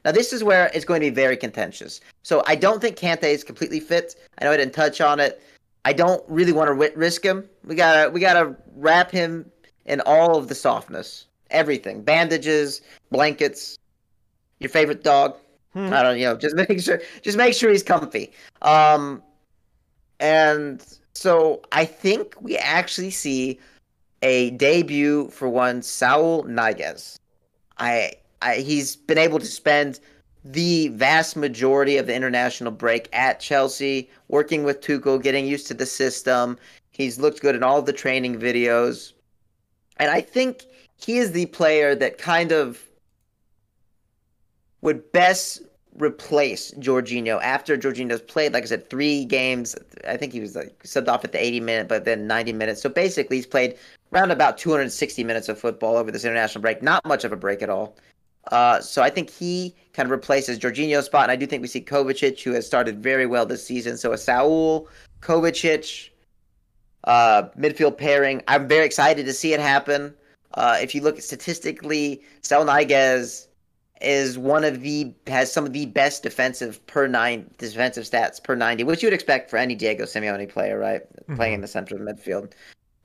Now 0.05 0.11
this 0.11 0.31
is 0.31 0.43
where 0.43 0.69
it's 0.75 0.85
going 0.85 1.01
to 1.01 1.07
be 1.09 1.15
very 1.15 1.35
contentious. 1.35 2.01
So 2.21 2.43
I 2.45 2.53
don't 2.53 2.79
think 2.79 2.97
Kante 2.97 3.23
is 3.23 3.43
completely 3.43 3.79
fit. 3.79 4.15
I 4.37 4.45
know 4.45 4.51
I 4.51 4.57
didn't 4.57 4.75
touch 4.75 5.01
on 5.01 5.19
it. 5.19 5.41
I 5.83 5.93
don't 5.93 6.23
really 6.27 6.51
want 6.51 6.67
to 6.67 6.73
risk 6.95 7.23
him. 7.23 7.49
We 7.63 7.73
gotta 7.73 8.11
we 8.11 8.19
gotta 8.19 8.55
wrap 8.75 9.09
him 9.09 9.51
in 9.85 10.01
all 10.01 10.37
of 10.37 10.47
the 10.47 10.55
softness, 10.55 11.25
everything, 11.49 12.03
bandages, 12.03 12.81
blankets, 13.11 13.77
your 14.59 14.69
favorite 14.69 15.03
dog. 15.03 15.35
Hmm. 15.75 15.93
I 15.93 16.01
don't, 16.01 16.17
you 16.17 16.25
know, 16.25 16.37
just 16.37 16.55
make 16.69 16.79
sure, 16.79 17.01
just 17.21 17.37
make 17.37 17.53
sure 17.53 17.69
he's 17.69 17.83
comfy. 17.83 18.31
Um, 18.61 19.21
and 20.19 20.83
so 21.13 21.61
I 21.71 21.85
think 21.85 22.33
we 22.41 22.57
actually 22.57 23.11
see 23.11 23.59
a 24.21 24.51
debut 24.51 25.27
for 25.29 25.49
one 25.49 25.81
Saul 25.81 26.43
Niguez. 26.45 27.19
I, 27.77 28.13
I 28.41 28.55
he's 28.55 28.95
been 28.95 29.17
able 29.17 29.39
to 29.39 29.45
spend 29.45 29.99
the 30.45 30.87
vast 30.89 31.35
majority 31.35 31.97
of 31.97 32.07
the 32.07 32.15
international 32.15 32.71
break 32.71 33.09
at 33.11 33.39
Chelsea, 33.39 34.09
working 34.29 34.63
with 34.63 34.79
Tuchel, 34.79 35.21
getting 35.21 35.45
used 35.45 35.67
to 35.67 35.73
the 35.73 35.85
system. 35.85 36.57
He's 36.91 37.19
looked 37.19 37.41
good 37.41 37.55
in 37.55 37.63
all 37.63 37.81
the 37.81 37.91
training 37.91 38.39
videos. 38.39 39.11
And 39.97 40.09
I 40.09 40.21
think 40.21 40.63
he 40.97 41.17
is 41.17 41.31
the 41.31 41.47
player 41.47 41.95
that 41.95 42.17
kind 42.17 42.51
of 42.51 42.81
would 44.81 45.11
best 45.11 45.61
replace 45.95 46.71
Jorginho 46.73 47.41
after 47.41 47.77
Jorginho's 47.77 48.21
played, 48.21 48.53
like 48.53 48.63
I 48.63 48.67
said, 48.67 48.89
three 48.89 49.25
games. 49.25 49.75
I 50.07 50.17
think 50.17 50.33
he 50.33 50.39
was 50.39 50.55
like 50.55 50.77
subbed 50.83 51.07
off 51.07 51.23
at 51.23 51.31
the 51.31 51.43
80 51.43 51.59
minute, 51.61 51.87
but 51.87 52.05
then 52.05 52.27
90 52.27 52.53
minutes. 52.53 52.81
So 52.81 52.89
basically, 52.89 53.37
he's 53.37 53.45
played 53.45 53.77
around 54.13 54.31
about 54.31 54.57
260 54.57 55.23
minutes 55.23 55.49
of 55.49 55.57
football 55.59 55.97
over 55.97 56.11
this 56.11 56.23
international 56.23 56.61
break. 56.61 56.81
Not 56.81 57.05
much 57.05 57.23
of 57.23 57.31
a 57.31 57.37
break 57.37 57.61
at 57.61 57.69
all. 57.69 57.95
Uh, 58.51 58.79
so 58.79 59.01
I 59.01 59.09
think 59.09 59.29
he 59.29 59.75
kind 59.93 60.05
of 60.05 60.11
replaces 60.11 60.59
Jorginho's 60.59 61.05
spot, 61.05 61.23
and 61.23 61.31
I 61.31 61.35
do 61.35 61.47
think 61.47 61.61
we 61.61 61.67
see 61.67 61.81
Kovacic, 61.81 62.41
who 62.41 62.51
has 62.51 62.65
started 62.65 63.01
very 63.01 63.25
well 63.25 63.45
this 63.45 63.65
season. 63.65 63.97
So 63.97 64.11
a 64.11 64.17
Saul, 64.17 64.87
Kovacic, 65.21 66.09
uh, 67.05 67.43
midfield 67.57 67.97
pairing. 67.97 68.43
I'm 68.47 68.67
very 68.67 68.85
excited 68.85 69.25
to 69.25 69.33
see 69.33 69.53
it 69.53 69.59
happen. 69.59 70.13
Uh, 70.53 70.77
if 70.79 70.93
you 70.93 71.01
look 71.01 71.17
at 71.17 71.23
statistically, 71.23 72.21
Saul 72.41 72.65
Niguez 72.65 73.47
is 74.01 74.37
one 74.37 74.63
of 74.63 74.81
the 74.81 75.13
has 75.27 75.51
some 75.51 75.65
of 75.65 75.73
the 75.73 75.85
best 75.87 76.23
defensive 76.23 76.85
per 76.87 77.07
nine 77.07 77.49
defensive 77.57 78.03
stats 78.03 78.43
per 78.43 78.55
90 78.55 78.83
which 78.83 79.01
you 79.01 79.07
would 79.07 79.13
expect 79.13 79.49
for 79.49 79.57
any 79.57 79.73
diego 79.73 80.03
simeone 80.03 80.49
player 80.49 80.77
right? 80.77 81.01
Mm-hmm. 81.01 81.35
playing 81.35 81.53
in 81.53 81.61
the 81.61 81.67
center 81.67 81.95
of 81.95 82.03
the 82.03 82.11
midfield 82.11 82.51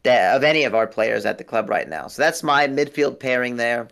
that, 0.03 0.37
of 0.37 0.45
any 0.45 0.65
of 0.65 0.75
our 0.75 0.87
players 0.87 1.27
at 1.27 1.39
the 1.39 1.45
club 1.45 1.69
right 1.69 1.89
now. 1.89 2.07
So 2.07 2.23
that's 2.23 2.43
my 2.43 2.67
midfield 2.67 3.19
pairing 3.19 3.57
there. 3.57 3.89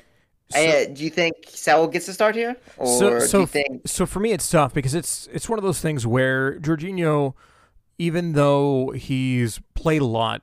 So, 0.51 0.59
uh, 0.61 0.87
do 0.87 1.05
you 1.05 1.11
think 1.11 1.35
Saul 1.47 1.89
gets 1.89 2.07
to 2.07 2.15
start 2.15 2.35
here? 2.35 2.57
Or 2.79 2.87
so, 2.87 3.19
so, 3.19 3.47
think... 3.47 3.87
so 3.87 4.07
for 4.07 4.19
me 4.19 4.33
it's 4.33 4.49
tough 4.49 4.73
because 4.73 4.95
it's 4.95 5.29
it's 5.31 5.47
one 5.47 5.59
of 5.59 5.63
those 5.63 5.81
things 5.81 6.07
where 6.07 6.59
Jorginho 6.59 7.35
even 7.99 8.33
though 8.33 8.91
he's 8.91 9.61
played 9.75 10.01
a 10.01 10.07
lot 10.07 10.43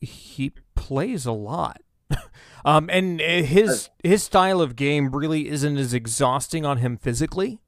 he 0.00 0.52
plays 0.74 1.24
a 1.24 1.32
lot 1.32 1.80
um, 2.64 2.88
and 2.90 3.20
uh, 3.20 3.42
his 3.42 3.90
his 4.02 4.22
style 4.22 4.60
of 4.60 4.76
game 4.76 5.10
really 5.10 5.48
isn't 5.48 5.76
as 5.76 5.94
exhausting 5.94 6.64
on 6.64 6.78
him 6.78 6.96
physically. 6.96 7.60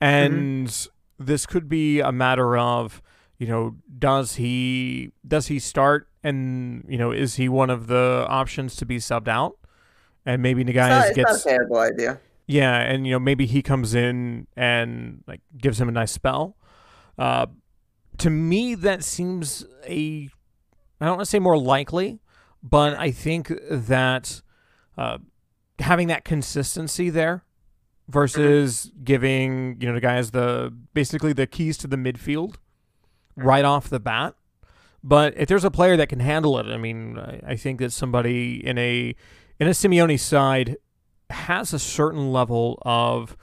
And 0.00 0.68
mm-hmm. 0.68 1.24
this 1.24 1.46
could 1.46 1.68
be 1.68 2.00
a 2.00 2.12
matter 2.12 2.56
of, 2.56 3.02
you 3.36 3.46
know, 3.46 3.76
does 3.98 4.36
he 4.36 5.12
does 5.26 5.48
he 5.48 5.58
start 5.58 6.08
and 6.22 6.84
you 6.88 6.98
know 6.98 7.10
is 7.10 7.36
he 7.36 7.48
one 7.48 7.70
of 7.70 7.86
the 7.86 8.26
options 8.28 8.76
to 8.76 8.86
be 8.86 8.98
subbed 8.98 9.28
out? 9.28 9.56
And 10.26 10.42
maybe 10.42 10.64
Niguez 10.64 11.14
gets 11.14 11.30
not 11.30 11.40
a 11.40 11.56
terrible 11.56 11.78
idea. 11.78 12.20
Yeah, 12.46 12.78
and 12.78 13.06
you 13.06 13.12
know 13.12 13.18
maybe 13.18 13.46
he 13.46 13.62
comes 13.62 13.94
in 13.94 14.46
and 14.56 15.22
like 15.26 15.40
gives 15.56 15.80
him 15.80 15.88
a 15.88 15.92
nice 15.92 16.12
spell. 16.12 16.56
Uh, 17.18 17.46
to 18.18 18.30
me, 18.30 18.74
that 18.74 19.04
seems 19.04 19.64
a 19.86 20.28
I 21.00 21.06
don't 21.06 21.16
want 21.16 21.20
to 21.20 21.30
say 21.30 21.38
more 21.38 21.58
likely, 21.58 22.20
but 22.62 22.98
I 22.98 23.10
think 23.10 23.52
that 23.70 24.42
uh, 24.96 25.18
having 25.78 26.08
that 26.08 26.24
consistency 26.24 27.10
there 27.10 27.44
versus 28.08 28.90
giving 29.04 29.76
you 29.80 29.88
know 29.88 29.94
the 29.94 30.00
guys 30.00 30.30
the 30.30 30.74
basically 30.94 31.32
the 31.32 31.46
keys 31.46 31.76
to 31.78 31.86
the 31.86 31.96
midfield 31.96 32.56
right 33.36 33.64
off 33.64 33.88
the 33.88 34.00
bat. 34.00 34.34
But 35.04 35.34
if 35.36 35.48
there's 35.48 35.64
a 35.64 35.70
player 35.70 35.96
that 35.96 36.08
can 36.08 36.20
handle 36.20 36.58
it, 36.58 36.66
I 36.66 36.76
mean, 36.76 37.18
I, 37.18 37.40
I 37.48 37.56
think 37.56 37.78
that 37.78 37.92
somebody 37.92 38.64
in 38.66 38.78
a 38.78 39.14
in 39.60 39.68
a 39.68 39.70
Simeone 39.70 40.18
side 40.18 40.76
has 41.30 41.72
a 41.72 41.78
certain 41.78 42.32
level 42.32 42.82
of 42.82 43.36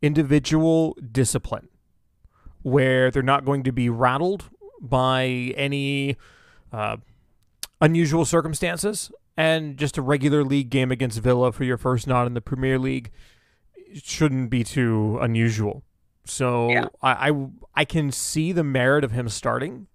individual 0.00 0.96
discipline 1.12 1.68
where 2.62 3.10
they're 3.10 3.22
not 3.22 3.44
going 3.44 3.62
to 3.64 3.72
be 3.72 3.88
rattled 3.88 4.44
by 4.80 5.24
any 5.56 6.16
uh, 6.72 6.96
unusual 7.80 8.24
circumstances 8.24 9.10
and 9.36 9.76
just 9.76 9.98
a 9.98 10.02
regular 10.02 10.42
league 10.42 10.70
game 10.70 10.90
against 10.90 11.20
Villa 11.20 11.52
for 11.52 11.64
your 11.64 11.76
first 11.76 12.06
nod 12.06 12.26
in 12.26 12.34
the 12.34 12.40
Premier 12.40 12.78
League 12.78 13.10
shouldn't 14.02 14.50
be 14.50 14.64
too 14.64 15.18
unusual. 15.20 15.82
So 16.24 16.70
yeah. 16.70 16.86
I, 17.02 17.30
I 17.30 17.46
I 17.74 17.84
can 17.84 18.10
see 18.10 18.52
the 18.52 18.64
merit 18.64 19.04
of 19.04 19.12
him 19.12 19.28
starting, 19.28 19.86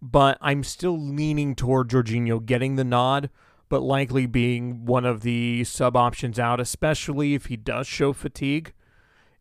but 0.00 0.38
I'm 0.40 0.62
still 0.62 0.98
leaning 0.98 1.54
toward 1.54 1.90
Jorginho 1.90 2.44
getting 2.44 2.76
the 2.76 2.84
nod, 2.84 3.30
but 3.68 3.82
likely 3.82 4.26
being 4.26 4.84
one 4.84 5.04
of 5.04 5.22
the 5.22 5.64
sub 5.64 5.96
options 5.96 6.38
out, 6.38 6.60
especially 6.60 7.34
if 7.34 7.46
he 7.46 7.56
does 7.56 7.86
show 7.86 8.12
fatigue. 8.12 8.72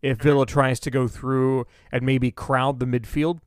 If 0.01 0.17
mm-hmm. 0.17 0.27
Villa 0.27 0.45
tries 0.45 0.79
to 0.81 0.91
go 0.91 1.07
through 1.07 1.67
and 1.91 2.03
maybe 2.03 2.31
crowd 2.31 2.79
the 2.79 2.85
midfield, 2.85 3.39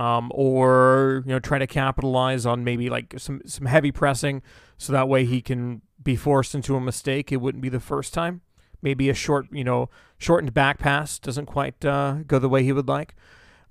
um, 0.00 0.32
or 0.34 1.22
you 1.26 1.32
know 1.32 1.38
try 1.38 1.58
to 1.58 1.66
capitalize 1.66 2.46
on 2.46 2.64
maybe 2.64 2.88
like 2.88 3.14
some 3.18 3.42
some 3.44 3.66
heavy 3.66 3.92
pressing, 3.92 4.40
so 4.78 4.94
that 4.94 5.08
way 5.08 5.26
he 5.26 5.42
can 5.42 5.82
be 6.02 6.16
forced 6.16 6.54
into 6.54 6.74
a 6.74 6.80
mistake. 6.80 7.30
It 7.30 7.36
wouldn't 7.36 7.60
be 7.60 7.68
the 7.68 7.80
first 7.80 8.14
time. 8.14 8.40
Maybe 8.80 9.10
a 9.10 9.14
short, 9.14 9.46
you 9.52 9.62
know, 9.62 9.90
shortened 10.16 10.54
back 10.54 10.78
pass 10.78 11.18
doesn't 11.18 11.44
quite 11.44 11.84
uh, 11.84 12.20
go 12.26 12.38
the 12.38 12.48
way 12.48 12.62
he 12.62 12.72
would 12.72 12.88
like. 12.88 13.14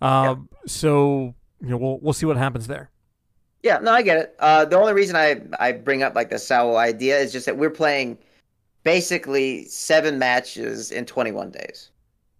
Uh, 0.03 0.35
yeah. 0.37 0.57
So 0.67 1.33
you 1.61 1.69
know, 1.69 1.77
we'll 1.77 1.99
we'll 1.99 2.13
see 2.13 2.27
what 2.27 2.37
happens 2.37 2.67
there. 2.67 2.91
Yeah, 3.63 3.79
no, 3.79 3.91
I 3.91 4.03
get 4.03 4.17
it. 4.17 4.35
Uh, 4.37 4.65
the 4.65 4.77
only 4.77 4.93
reason 4.93 5.15
I 5.15 5.41
I 5.59 5.71
bring 5.71 6.03
up 6.03 6.13
like 6.13 6.29
the 6.29 6.37
Saul 6.37 6.77
idea 6.77 7.17
is 7.17 7.31
just 7.31 7.47
that 7.47 7.57
we're 7.57 7.71
playing 7.71 8.19
basically 8.83 9.65
seven 9.65 10.19
matches 10.19 10.91
in 10.91 11.07
21 11.07 11.49
days. 11.49 11.89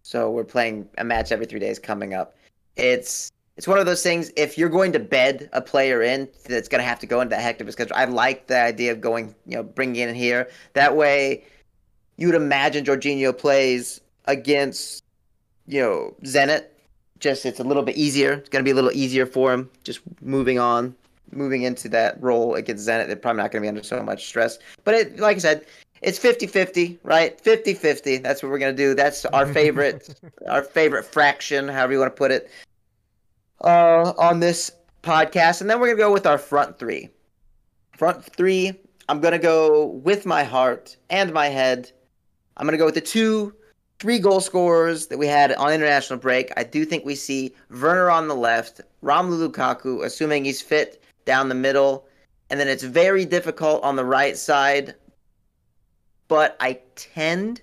So 0.03 0.29
we're 0.29 0.43
playing 0.43 0.87
a 0.99 1.03
match 1.03 1.31
every 1.31 1.47
three 1.47 1.59
days 1.59 1.79
coming 1.79 2.13
up. 2.13 2.35
It's 2.75 3.31
it's 3.59 3.67
one 3.67 3.77
of 3.77 3.85
those 3.85 4.01
things. 4.01 4.31
If 4.37 4.57
you're 4.57 4.69
going 4.69 4.93
to 4.93 4.99
bed 4.99 5.49
a 5.51 5.59
player 5.59 6.01
in, 6.01 6.29
that's 6.45 6.69
going 6.69 6.79
to 6.79 6.87
have 6.87 6.97
to 6.99 7.05
go 7.05 7.19
into 7.19 7.31
that 7.31 7.41
hectic 7.41 7.69
schedule. 7.69 7.93
I 7.93 8.05
like 8.05 8.47
the 8.47 8.57
idea 8.57 8.93
of 8.93 9.01
going, 9.01 9.35
you 9.45 9.57
know, 9.57 9.63
bringing 9.63 9.97
in 9.97 10.15
here. 10.15 10.49
That 10.75 10.95
way, 10.95 11.43
you 12.15 12.27
would 12.27 12.37
imagine 12.37 12.85
Jorginho 12.85 13.37
plays 13.37 13.99
against, 14.27 15.03
you 15.67 15.81
know, 15.81 16.15
Zenit. 16.23 16.67
Just 17.19 17.45
it's 17.45 17.59
a 17.59 17.65
little 17.65 17.83
bit 17.83 17.97
easier. 17.97 18.31
It's 18.31 18.47
going 18.47 18.63
to 18.63 18.65
be 18.65 18.71
a 18.71 18.75
little 18.75 18.93
easier 18.93 19.25
for 19.25 19.51
him. 19.51 19.69
Just 19.83 19.99
moving 20.21 20.57
on, 20.57 20.95
moving 21.33 21.63
into 21.63 21.89
that 21.89 22.15
role 22.23 22.55
against 22.55 22.87
Zenit. 22.87 23.07
They're 23.07 23.17
probably 23.17 23.41
not 23.41 23.51
going 23.51 23.61
to 23.61 23.65
be 23.65 23.67
under 23.67 23.83
so 23.83 24.01
much 24.01 24.25
stress. 24.25 24.57
But 24.85 24.93
it, 24.93 25.19
like 25.19 25.35
I 25.35 25.39
said, 25.39 25.65
it's 26.01 26.17
50-50, 26.17 26.99
right? 27.03 27.37
50-50. 27.43 28.23
That's 28.23 28.41
what 28.41 28.53
we're 28.53 28.59
going 28.59 28.73
to 28.73 28.81
do. 28.81 28.95
That's 28.95 29.25
our 29.25 29.45
favorite 29.45 30.17
our 30.47 30.63
favorite 30.63 31.03
fraction, 31.03 31.67
however 31.67 31.91
you 31.91 31.99
want 31.99 32.15
to 32.15 32.17
put 32.17 32.31
it 32.31 32.49
uh, 33.63 34.13
on 34.17 34.39
this 34.39 34.71
podcast, 35.03 35.61
and 35.61 35.69
then 35.69 35.79
we're 35.79 35.87
gonna 35.87 35.97
go 35.97 36.13
with 36.13 36.25
our 36.25 36.37
front 36.37 36.77
three. 36.79 37.09
Front 37.97 38.23
three, 38.23 38.73
I'm 39.07 39.19
gonna 39.19 39.39
go 39.39 39.85
with 39.85 40.25
my 40.25 40.43
heart 40.43 40.95
and 41.09 41.33
my 41.33 41.47
head. 41.47 41.91
I'm 42.57 42.65
gonna 42.65 42.77
go 42.77 42.85
with 42.85 42.95
the 42.95 43.01
two, 43.01 43.53
three 43.99 44.19
goal 44.19 44.39
scorers 44.39 45.07
that 45.07 45.17
we 45.17 45.27
had 45.27 45.53
on 45.53 45.73
international 45.73 46.19
break. 46.19 46.51
I 46.57 46.63
do 46.63 46.85
think 46.85 47.05
we 47.05 47.15
see 47.15 47.53
Werner 47.69 48.09
on 48.09 48.27
the 48.27 48.35
left, 48.35 48.81
Romelu 49.03 49.49
Lukaku, 49.49 50.03
assuming 50.03 50.45
he's 50.45 50.61
fit 50.61 51.03
down 51.25 51.49
the 51.49 51.55
middle, 51.55 52.07
and 52.49 52.59
then 52.59 52.67
it's 52.67 52.83
very 52.83 53.25
difficult 53.25 53.83
on 53.83 53.95
the 53.95 54.05
right 54.05 54.37
side. 54.37 54.95
But 56.27 56.55
I 56.59 56.79
tend 56.95 57.61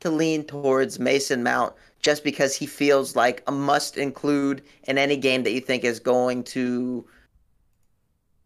to 0.00 0.10
lean 0.10 0.44
towards 0.44 0.98
Mason 0.98 1.42
Mount 1.42 1.74
just 2.02 2.24
because 2.24 2.54
he 2.54 2.66
feels 2.66 3.16
like 3.16 3.42
a 3.46 3.52
must 3.52 3.96
include 3.96 4.62
in 4.84 4.98
any 4.98 5.16
game 5.16 5.44
that 5.44 5.52
you 5.52 5.60
think 5.60 5.84
is 5.84 6.00
going 6.00 6.42
to 6.42 7.06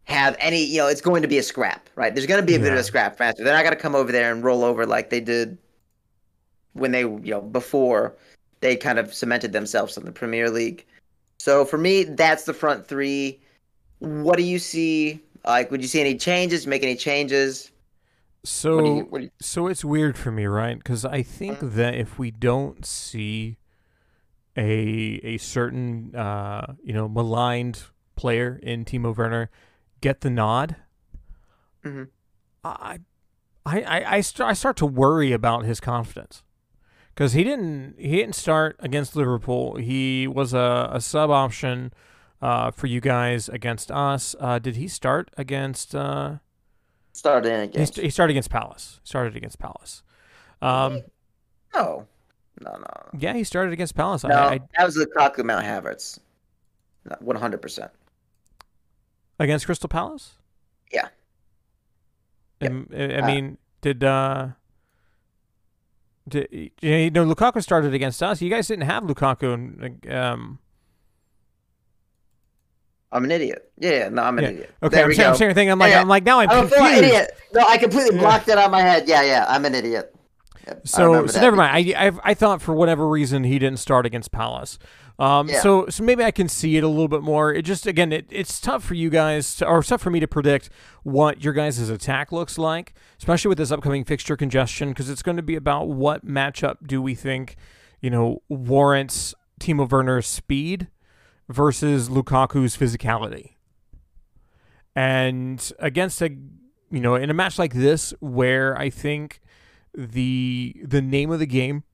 have 0.05 0.37
any, 0.38 0.62
you 0.62 0.79
know, 0.79 0.87
it's 0.87 1.01
going 1.01 1.23
to 1.23 1.29
be 1.29 1.38
a 1.38 1.42
scrap, 1.42 1.88
right? 1.97 2.14
There's 2.14 2.27
going 2.27 2.40
to 2.40 2.47
be 2.47 2.55
a 2.55 2.59
yeah. 2.59 2.64
bit 2.64 2.73
of 2.75 2.79
a 2.79 2.85
scrap 2.85 3.19
faster. 3.19 3.42
They're 3.42 3.55
not 3.55 3.64
going 3.64 3.75
to 3.75 3.81
come 3.81 3.95
over 3.95 4.12
there 4.12 4.31
and 4.31 4.45
roll 4.45 4.62
over 4.62 4.87
like 4.87 5.11
they 5.11 5.21
did 5.21 5.59
when 6.75 6.92
they, 6.92 7.01
you 7.01 7.31
know, 7.31 7.40
before 7.40 8.14
they 8.61 8.77
kind 8.77 8.99
of 8.99 9.12
cemented 9.12 9.53
themselves 9.53 9.97
in 9.97 10.05
the 10.05 10.12
Premier 10.12 10.51
League. 10.51 10.85
So 11.38 11.64
for 11.64 11.79
me, 11.79 12.05
that's 12.05 12.45
the 12.45 12.55
front 12.55 12.87
three. 12.87 13.40
What 13.99 14.37
do 14.37 14.42
you 14.42 14.59
see? 14.59 15.21
Like, 15.45 15.71
would 15.71 15.81
you 15.81 15.88
see 15.88 16.01
any 16.01 16.16
changes? 16.16 16.66
Make 16.66 16.83
any 16.83 16.97
changes? 16.97 17.71
So, 18.47 18.79
you, 19.13 19.19
you, 19.23 19.31
so 19.41 19.67
it's 19.67 19.85
weird 19.85 20.17
for 20.17 20.31
me, 20.31 20.47
right? 20.47 20.79
Because 20.79 21.05
I 21.05 21.23
think 21.23 21.59
that 21.61 21.95
if 21.95 22.19
we 22.19 22.31
don't 22.31 22.87
see 22.87 23.59
a 24.57 25.21
a 25.25 25.37
certain 25.39 26.15
uh, 26.15 26.75
you 26.83 26.93
know 26.93 27.09
maligned 27.09 27.83
player 28.15 28.59
in 28.63 28.85
Timo 28.85 29.15
Werner 29.17 29.51
get 30.01 30.21
the 30.21 30.31
nod, 30.31 30.77
Mhm. 31.85 32.09
I 32.65 33.01
I 33.67 33.83
I 33.83 34.05
I, 34.17 34.21
st- 34.21 34.49
I 34.49 34.53
start 34.55 34.77
to 34.79 34.87
worry 34.87 35.33
about 35.33 35.65
his 35.65 35.81
confidence 35.81 36.43
because 37.15 37.33
he 37.33 37.45
didn't 37.45 37.97
he 37.99 38.17
didn't 38.17 38.35
start 38.37 38.77
against 38.79 39.17
Liverpool. 39.17 39.77
He 39.77 40.27
was 40.27 40.55
a, 40.55 40.89
a 40.93 41.01
sub 41.01 41.31
option 41.31 41.93
uh, 42.41 42.71
for 42.71 42.87
you 42.87 43.01
guys 43.01 43.49
against 43.49 43.91
us. 43.91 44.35
Uh, 44.41 44.59
did 44.59 44.77
he 44.77 44.89
start 44.89 45.31
against? 45.37 45.95
Uh, 45.95 46.37
started 47.17 47.73
in 47.75 47.81
he, 47.81 47.87
st- 47.87 48.05
he 48.05 48.11
started 48.11 48.33
against 48.33 48.51
Palace. 48.51 49.01
Started 49.05 49.37
against 49.37 49.59
Palace. 49.59 50.03
Um, 50.63 51.03
no, 51.75 52.07
no, 52.61 52.73
no. 52.79 53.19
yeah, 53.19 53.35
he 53.35 53.45
started 53.45 53.73
against 53.73 53.95
Palace. 53.95 54.25
No, 54.25 54.35
I, 54.35 54.55
I, 54.55 54.61
that 54.77 54.85
was 54.87 54.97
Lukaku 54.97 55.45
Mount 55.45 55.65
Havertz. 55.65 56.19
One 57.21 57.37
hundred 57.37 57.63
percent. 57.63 57.91
against 59.39 59.67
Crystal 59.67 59.89
Palace. 59.89 60.35
Yeah. 60.93 61.09
Yep. 62.61 62.71
Um, 62.71 62.89
I, 62.93 63.03
I 63.03 63.19
Uh, 63.19 63.27
mean, 63.27 63.59
did 63.81 64.03
uh, 64.03 64.49
did 66.29 66.49
you 66.81 67.11
know 67.11 67.25
Lukaku 67.27 67.63
started 67.63 67.95
against 67.95 68.23
us? 68.23 68.43
You 68.43 68.51
guys 68.51 68.67
didn't 68.67 68.87
have 68.87 69.05
Lukaku. 69.05 69.55
And, 69.55 70.13
um, 70.13 70.59
I'm 73.12 73.25
an 73.25 73.31
idiot. 73.31 73.71
Yeah, 73.79 73.90
yeah 73.90 74.09
no, 74.09 74.23
I'm 74.23 74.37
an 74.38 74.45
Yeah. 74.45 74.51
idiot. 74.51 74.75
okay, 74.83 74.97
there 74.97 75.05
I'm 75.07 75.14
saying, 75.14 75.29
I'm 75.31 75.37
saying 75.37 75.55
thing. 75.55 75.71
I'm 75.71 75.79
like, 75.79 75.90
Yeah. 75.92 76.01
I'm 76.01 76.09
like 76.09 76.25
now 76.25 76.40
I'm 76.40 76.51
I'm 76.51 76.64
a 76.66 76.69
full 76.69 76.79
confused. 76.79 77.05
idiot. 77.05 77.31
No, 77.55 77.64
I 77.66 77.79
completely 77.79 78.19
blocked 78.19 78.47
that 78.47 78.59
out 78.59 78.66
of 78.66 78.71
my 78.73 78.81
head. 78.81 79.09
Yeah, 79.09 79.23
yeah, 79.23 79.47
I'm 79.49 79.64
an 79.64 79.75
idiot. 79.75 80.12
Yep, 80.66 80.88
So, 80.88 81.27
so 81.29 81.40
never 81.40 81.55
mind. 81.57 81.95
I, 81.97 82.09
I 82.09 82.12
I 82.25 82.35
thought 82.35 82.61
for 82.61 82.75
whatever 82.75 83.09
reason 83.09 83.45
he 83.45 83.59
didn't 83.59 83.79
start 83.79 84.05
against 84.07 84.33
Palace. 84.33 84.79
Um, 85.19 85.49
Yeah. 85.49 85.61
so 85.61 85.87
so 85.88 86.03
maybe 86.03 86.25
I 86.25 86.31
can 86.33 86.49
see 86.49 86.77
it 86.77 86.83
a 86.83 86.88
little 86.88 87.09
bit 87.09 87.23
more. 87.23 87.55
It 87.55 87.62
just 87.62 87.87
again, 87.87 88.12
it, 88.12 88.27
it's 88.31 88.61
tough 88.61 88.83
for 88.83 88.95
you 88.95 89.09
guys, 89.09 89.55
to, 89.57 89.66
or 89.66 89.83
tough 89.85 90.03
for 90.03 90.11
me 90.11 90.19
to 90.21 90.27
predict 90.27 90.69
what 91.05 91.42
your 91.45 91.53
guys' 91.53 91.88
attack 91.88 92.33
looks 92.33 92.59
like, 92.59 92.92
especially 93.19 93.49
with 93.49 93.59
this 93.59 93.71
upcoming 93.71 94.05
fixture 94.05 94.37
congestion, 94.37 94.88
because 94.90 95.09
it's 95.09 95.23
going 95.23 95.37
to 95.37 95.42
be 95.42 95.55
about 95.55 95.88
what 95.88 96.27
matchup 96.27 96.79
do 96.87 97.01
we 97.01 97.14
think, 97.14 97.57
you 98.01 98.11
know, 98.11 98.42
warrants 98.49 99.35
Timo 99.61 99.88
Werner's 99.90 100.27
speed 100.27 100.88
versus 101.49 102.09
Lukaku's 102.09 102.77
physicality. 102.77 103.53
And 104.95 105.73
against 105.79 106.23
a, 106.23 106.31
you 106.91 107.01
know, 107.01 107.15
in 107.15 107.31
a 107.31 107.35
match 107.35 107.59
like 107.59 107.75
this 107.75 108.15
where 108.21 108.77
I 108.79 108.91
think 108.91 109.41
the 109.95 110.77
the 110.85 111.03
name 111.03 111.31
of 111.31 111.39
the 111.39 111.47
game 111.47 111.85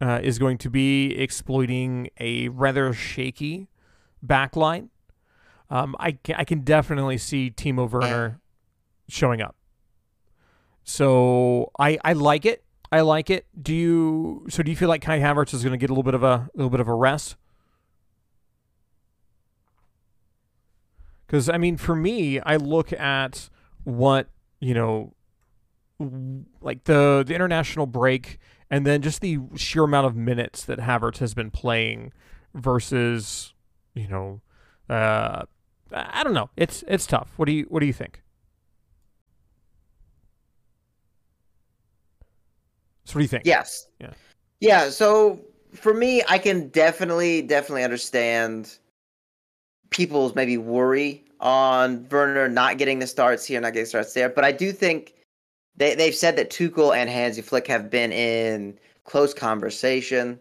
uh, 0.00 0.20
is 0.22 0.38
going 0.38 0.58
to 0.58 0.70
be 0.70 1.16
exploiting 1.16 2.08
a 2.18 2.48
rather 2.48 2.92
shaky 2.92 3.68
backline. 4.24 4.88
Um, 5.68 5.96
I 5.98 6.12
can, 6.12 6.36
I 6.36 6.44
can 6.44 6.60
definitely 6.60 7.18
see 7.18 7.50
Timo 7.50 7.90
Werner 7.90 8.40
showing 9.08 9.42
up. 9.42 9.56
So 10.84 11.72
I 11.78 11.98
I 12.04 12.12
like 12.12 12.46
it. 12.46 12.62
I 12.92 13.00
like 13.00 13.30
it. 13.30 13.46
Do 13.60 13.74
you? 13.74 14.46
So 14.48 14.62
do 14.62 14.70
you 14.70 14.76
feel 14.76 14.88
like 14.88 15.02
Kai 15.02 15.18
Havertz 15.18 15.52
is 15.52 15.62
going 15.62 15.72
to 15.72 15.78
get 15.78 15.90
a 15.90 15.92
little 15.92 16.04
bit 16.04 16.14
of 16.14 16.22
a, 16.22 16.48
little 16.54 16.70
bit 16.70 16.80
of 16.80 16.88
a 16.88 16.94
rest? 16.94 17.36
Because 21.26 21.48
I 21.48 21.58
mean, 21.58 21.76
for 21.76 21.96
me, 21.96 22.40
I 22.40 22.56
look 22.56 22.92
at 22.92 23.48
what 23.84 24.28
you 24.60 24.74
know, 24.74 25.12
like 26.60 26.84
the 26.84 27.24
the 27.26 27.34
international 27.34 27.86
break, 27.86 28.38
and 28.70 28.86
then 28.86 29.02
just 29.02 29.20
the 29.20 29.38
sheer 29.56 29.84
amount 29.84 30.06
of 30.06 30.16
minutes 30.16 30.64
that 30.64 30.78
Havertz 30.78 31.18
has 31.18 31.34
been 31.34 31.50
playing 31.50 32.12
versus, 32.54 33.54
you 33.94 34.08
know, 34.08 34.40
uh, 34.88 35.42
I 35.92 36.20
I 36.20 36.24
don't 36.24 36.34
know. 36.34 36.50
It's 36.56 36.84
it's 36.86 37.06
tough. 37.06 37.32
What 37.36 37.46
do 37.46 37.52
you 37.52 37.64
What 37.68 37.80
do 37.80 37.86
you 37.86 37.92
think? 37.92 38.22
So 43.04 43.14
what 43.14 43.20
do 43.20 43.22
you 43.22 43.28
think? 43.28 43.46
Yes. 43.46 43.86
Yeah. 44.00 44.12
Yeah. 44.60 44.90
So 44.90 45.40
for 45.72 45.94
me, 45.94 46.22
I 46.28 46.38
can 46.38 46.68
definitely, 46.68 47.42
definitely 47.42 47.84
understand 47.84 48.78
people's 49.90 50.34
maybe 50.34 50.56
worry 50.56 51.24
on 51.40 52.06
Werner 52.10 52.48
not 52.48 52.78
getting 52.78 52.98
the 52.98 53.06
starts 53.06 53.44
here, 53.44 53.60
not 53.60 53.72
getting 53.72 53.86
starts 53.86 54.14
there. 54.14 54.28
But 54.28 54.44
I 54.44 54.52
do 54.52 54.72
think 54.72 55.14
they 55.76 55.94
they've 55.94 56.14
said 56.14 56.36
that 56.36 56.50
Tuchel 56.50 56.96
and 56.96 57.10
Hansi 57.10 57.42
Flick 57.42 57.66
have 57.66 57.90
been 57.90 58.12
in 58.12 58.78
close 59.04 59.34
conversation 59.34 60.40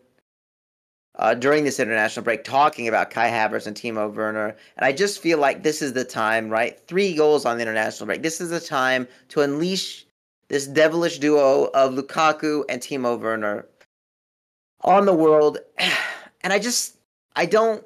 uh, 1.18 1.34
during 1.34 1.64
this 1.64 1.80
international 1.80 2.24
break, 2.24 2.44
talking 2.44 2.88
about 2.88 3.10
Kai 3.10 3.30
Havertz 3.30 3.68
and 3.68 3.76
Timo 3.76 4.14
Werner. 4.14 4.56
And 4.78 4.86
I 4.86 4.92
just 4.92 5.22
feel 5.22 5.38
like 5.38 5.64
this 5.64 5.82
is 5.82 5.94
the 5.94 6.04
time, 6.04 6.50
right? 6.50 6.80
Three 6.88 7.16
goals 7.16 7.46
on 7.46 7.58
the 7.58 7.62
international 7.62 8.08
break. 8.08 8.22
This 8.22 8.42
is 8.42 8.50
the 8.50 8.60
time 8.60 9.08
to 9.30 9.42
unleash 9.42 10.06
this 10.48 10.68
devilish 10.68 11.20
duo 11.20 11.66
of 11.74 11.94
Lukaku 11.94 12.64
and 12.70 12.82
Timo 12.82 13.20
Werner 13.20 13.66
on 14.82 15.06
the 15.06 15.14
world. 15.14 15.60
And 16.42 16.54
I 16.54 16.60
just, 16.60 16.98
I 17.36 17.48
don't. 17.48 17.84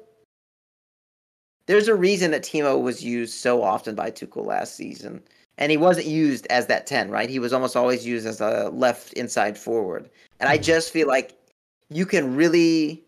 There's 1.66 1.88
a 1.88 1.94
reason 1.94 2.30
that 2.32 2.42
Timo 2.42 2.80
was 2.80 3.04
used 3.04 3.34
so 3.34 3.62
often 3.62 3.94
by 3.94 4.10
Tuchel 4.10 4.46
last 4.46 4.74
season. 4.74 5.22
And 5.58 5.70
he 5.70 5.76
wasn't 5.76 6.06
used 6.06 6.46
as 6.48 6.66
that 6.66 6.86
10, 6.86 7.10
right? 7.10 7.28
He 7.28 7.38
was 7.38 7.52
almost 7.52 7.76
always 7.76 8.06
used 8.06 8.26
as 8.26 8.40
a 8.40 8.70
left 8.72 9.12
inside 9.12 9.58
forward. 9.58 10.08
And 10.40 10.48
I 10.48 10.56
just 10.56 10.90
feel 10.90 11.06
like 11.06 11.36
you 11.90 12.06
can 12.06 12.34
really 12.34 13.04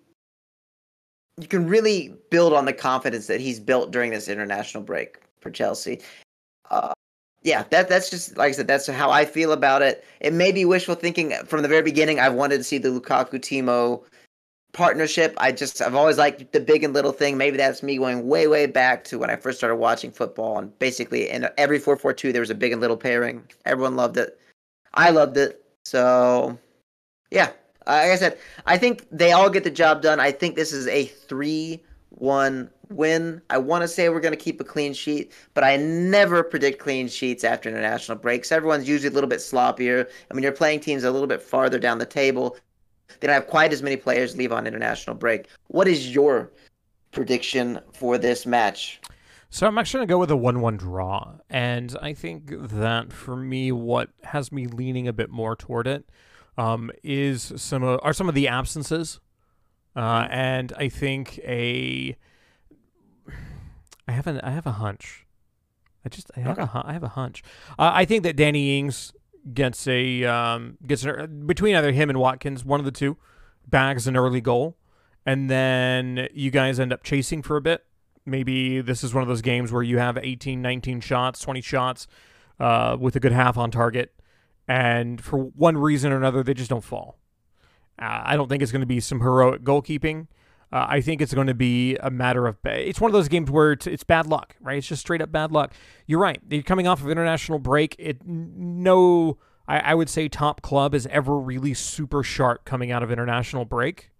you 1.41 1.49
can 1.49 1.67
really 1.67 2.15
build 2.31 2.53
on 2.53 2.67
the 2.67 2.73
confidence 2.73 3.27
that 3.27 3.41
he's 3.41 3.59
built 3.59 3.91
during 3.91 4.11
this 4.11 4.29
international 4.29 4.83
break 4.83 5.19
for 5.41 5.51
Chelsea. 5.51 6.01
Uh, 6.71 6.93
yeah, 7.43 7.65
that 7.71 7.88
that's 7.88 8.11
just 8.11 8.37
like 8.37 8.51
I 8.51 8.53
said. 8.53 8.69
That's 8.69 8.87
how 8.87 9.11
I 9.11 9.25
feel 9.25 9.53
about 9.53 9.83
it. 9.83 10.05
It 10.21 10.33
may 10.33 10.53
be 10.53 10.65
wishful 10.65 10.95
thinking 10.95 11.33
from 11.47 11.62
the 11.62 11.69
very 11.69 11.83
beginning. 11.83 12.21
I've 12.21 12.35
wanted 12.35 12.59
to 12.59 12.65
see 12.65 12.79
the 12.79 12.88
Lukaku 12.91 13.35
Timo 13.35 14.05
partnership. 14.73 15.35
I 15.37 15.53
just 15.53 15.81
I've 15.83 15.95
always 15.95 16.19
liked 16.19 16.53
the 16.53 16.61
big 16.61 16.83
and 16.83 16.95
little 16.95 17.13
thing. 17.13 17.37
Maybe 17.37 17.57
that's 17.57 17.83
me 17.83 17.99
going 17.99 18.27
way 18.27 18.47
way 18.47 18.67
back 18.67 19.05
to 19.05 19.19
when 19.19 19.31
I 19.31 19.37
first 19.37 19.59
started 19.59 19.77
watching 19.77 20.11
football. 20.11 20.59
And 20.59 20.77
basically, 20.79 21.29
in 21.29 21.49
every 21.59 21.79
four 21.79 21.97
four 21.97 22.13
two, 22.13 22.33
there 22.33 22.41
was 22.41 22.51
a 22.51 22.55
big 22.55 22.73
and 22.73 22.81
little 22.81 22.97
pairing. 22.97 23.45
Everyone 23.65 23.97
loved 23.97 24.17
it. 24.17 24.39
I 24.95 25.11
loved 25.11 25.37
it. 25.37 25.65
So, 25.85 26.59
yeah, 27.31 27.51
like 27.87 28.11
I 28.11 28.17
said, 28.17 28.39
I 28.67 28.79
think 28.79 29.07
they 29.11 29.33
all 29.33 29.51
get 29.51 29.65
the 29.65 29.71
job 29.71 30.03
done. 30.03 30.21
I 30.21 30.31
think 30.31 30.55
this 30.55 30.73
is 30.73 30.87
a 30.87 31.07
three-one 31.07 32.71
win. 32.91 33.43
I 33.51 33.59
want 33.59 33.83
to 33.83 33.89
say 33.89 34.09
we're 34.09 34.21
going 34.21 34.37
to 34.37 34.45
keep 34.45 34.61
a 34.61 34.65
clean 34.65 34.93
sheet, 34.93 35.33
but 35.55 35.65
I 35.65 35.77
never 35.77 36.43
predict 36.45 36.79
clean 36.79 37.09
sheets 37.09 37.43
after 37.43 37.69
international 37.69 38.19
breaks. 38.19 38.53
Everyone's 38.53 38.89
usually 38.89 39.11
a 39.11 39.15
little 39.15 39.31
bit 39.31 39.41
sloppier. 39.41 40.09
I 40.31 40.35
mean, 40.35 40.43
you're 40.43 40.53
playing 40.53 40.81
teams 40.81 41.05
a 41.05 41.11
little 41.11 41.27
bit 41.27 41.43
farther 41.43 41.79
down 41.79 41.99
the 41.99 42.07
table. 42.07 42.57
They 43.20 43.27
don't 43.27 43.35
have 43.35 43.46
quite 43.46 43.72
as 43.72 43.83
many 43.83 43.96
players 43.96 44.37
leave 44.37 44.53
on 44.53 44.66
international 44.66 45.16
break. 45.16 45.48
What 45.68 45.88
is 45.88 46.14
your 46.14 46.51
prediction 47.11 47.81
for 47.92 48.18
this 48.18 48.46
match? 48.46 49.01
So 49.51 49.66
I'm 49.66 49.77
actually 49.77 49.98
gonna 49.98 50.07
go 50.07 50.18
with 50.18 50.31
a 50.31 50.37
one-one 50.37 50.79
draw, 50.79 51.35
and 51.51 51.94
I 52.01 52.14
think 52.14 52.51
that 52.51 53.12
for 53.12 53.37
me, 53.37 53.70
what 53.70 54.09
has 54.25 54.51
me 54.51 54.66
leaning 54.66 55.07
a 55.07 55.12
bit 55.12 55.29
more 55.29 55.55
toward 55.55 55.87
it 55.87 56.09
um, 56.57 56.90
is 57.03 57.53
some 57.57 57.83
of, 57.83 58.01
are 58.03 58.14
some 58.14 58.31
of 58.31 58.35
the 58.35 58.48
absences, 58.48 59.20
uh, 59.94 60.27
and 60.31 60.72
I 60.79 60.88
think 60.88 61.38
a 61.40 62.16
I 64.09 64.12
have 64.12 64.27
an 64.27 64.40
I 64.40 64.51
have 64.53 64.66
a 64.66 64.72
hunch. 64.72 65.27
I 66.05 66.09
just 66.09 66.31
I 66.35 66.40
have 66.40 66.59
a 66.59 66.83
I 66.87 66.94
have 66.94 67.03
a 67.05 67.09
hunch. 67.09 67.42
Uh, 67.79 67.90
I 67.92 68.07
think 68.07 68.22
that 68.22 68.37
Danny 68.37 68.79
Ings 68.79 69.12
gets 69.53 69.87
a 69.87 70.25
um, 70.25 70.79
gets 70.87 71.05
an, 71.05 71.47
between 71.47 71.75
either 71.75 71.93
him 71.93 72.11
and 72.11 72.19
Watkins, 72.19 72.65
one 72.65 72.81
of 72.81 72.87
the 72.87 72.93
two, 72.93 73.17
bags 73.67 74.07
an 74.07 74.17
early 74.17 74.41
goal, 74.41 74.77
and 75.25 75.51
then 75.51 76.29
you 76.33 76.51
guys 76.51 76.79
end 76.79 76.93
up 76.93 77.03
chasing 77.03 77.43
for 77.43 77.57
a 77.57 77.61
bit. 77.61 77.85
Maybe 78.25 78.81
this 78.81 79.03
is 79.03 79.13
one 79.13 79.23
of 79.23 79.29
those 79.29 79.43
games 79.43 79.73
where 79.73 79.83
you 79.83 79.99
have 79.99 80.17
18, 80.17 80.63
19 80.63 81.01
shots, 81.01 81.41
20 81.41 81.61
shots 81.61 82.07
uh, 82.61 82.97
with 82.99 83.17
a 83.17 83.21
good 83.21 83.33
half 83.33 83.59
on 83.59 83.71
target, 83.71 84.15
and 84.69 85.21
for 85.21 85.39
one 85.39 85.77
reason 85.77 86.13
or 86.13 86.17
another, 86.17 86.43
they 86.43 86.55
just 86.55 86.71
don't 86.71 86.85
fall. 86.85 87.19
Uh, 87.99 88.23
I 88.25 88.37
don't 88.37 88.49
think 88.49 88.63
it's 88.63 88.73
going 88.73 88.81
to 88.81 88.87
be 88.87 89.01
some 89.01 89.21
heroic 89.21 89.63
goalkeeping. 89.63 90.29
Uh, 90.73 90.87
I 90.89 91.01
think 91.03 91.21
it's 91.21 91.35
going 91.35 91.49
to 91.49 91.55
be 91.55 91.97
a 91.97 92.11
matter 92.11 92.47
of. 92.47 92.57
It's 92.65 93.01
one 93.01 93.11
of 93.11 93.13
those 93.13 93.29
games 93.29 93.51
where 93.51 93.73
it's, 93.73 93.87
it's 93.87 94.05
bad 94.05 94.27
luck, 94.27 94.57
right? 94.61 94.79
It's 94.79 94.87
just 94.87 95.03
straight 95.03 95.21
up 95.21 95.31
bad 95.31 95.53
luck. 95.53 95.75
You're 96.07 96.21
right. 96.21 96.41
You're 96.49 96.63
coming 96.63 96.87
off 96.89 97.03
of 97.03 97.11
international 97.11 97.59
break. 97.59 97.95
It 97.99 98.25
no, 98.27 99.37
I, 99.69 99.79
I 99.81 99.95
would 99.95 100.09
say 100.09 100.29
top 100.29 100.63
club 100.63 100.95
is 100.95 101.07
ever 101.09 101.39
really 101.39 101.75
super 101.75 102.23
sharp 102.23 102.65
coming 102.65 102.91
out 102.91 103.03
of 103.03 103.11
international 103.13 103.65
break, 103.67 104.11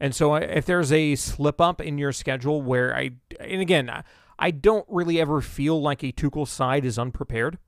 And 0.00 0.14
so 0.14 0.32
I- 0.32 0.40
if 0.42 0.64
there's 0.66 0.92
a 0.92 1.16
slip 1.16 1.60
up 1.60 1.80
in 1.80 1.98
your 1.98 2.12
schedule 2.12 2.62
where 2.62 2.94
I, 2.96 3.10
and 3.40 3.60
again, 3.60 3.90
I- 3.90 4.04
I 4.38 4.52
don't 4.52 4.86
really 4.88 5.20
ever 5.20 5.40
feel 5.40 5.82
like 5.82 6.04
a 6.04 6.12
Tuchel 6.12 6.46
side 6.46 6.84
is 6.84 6.96
unprepared. 6.96 7.58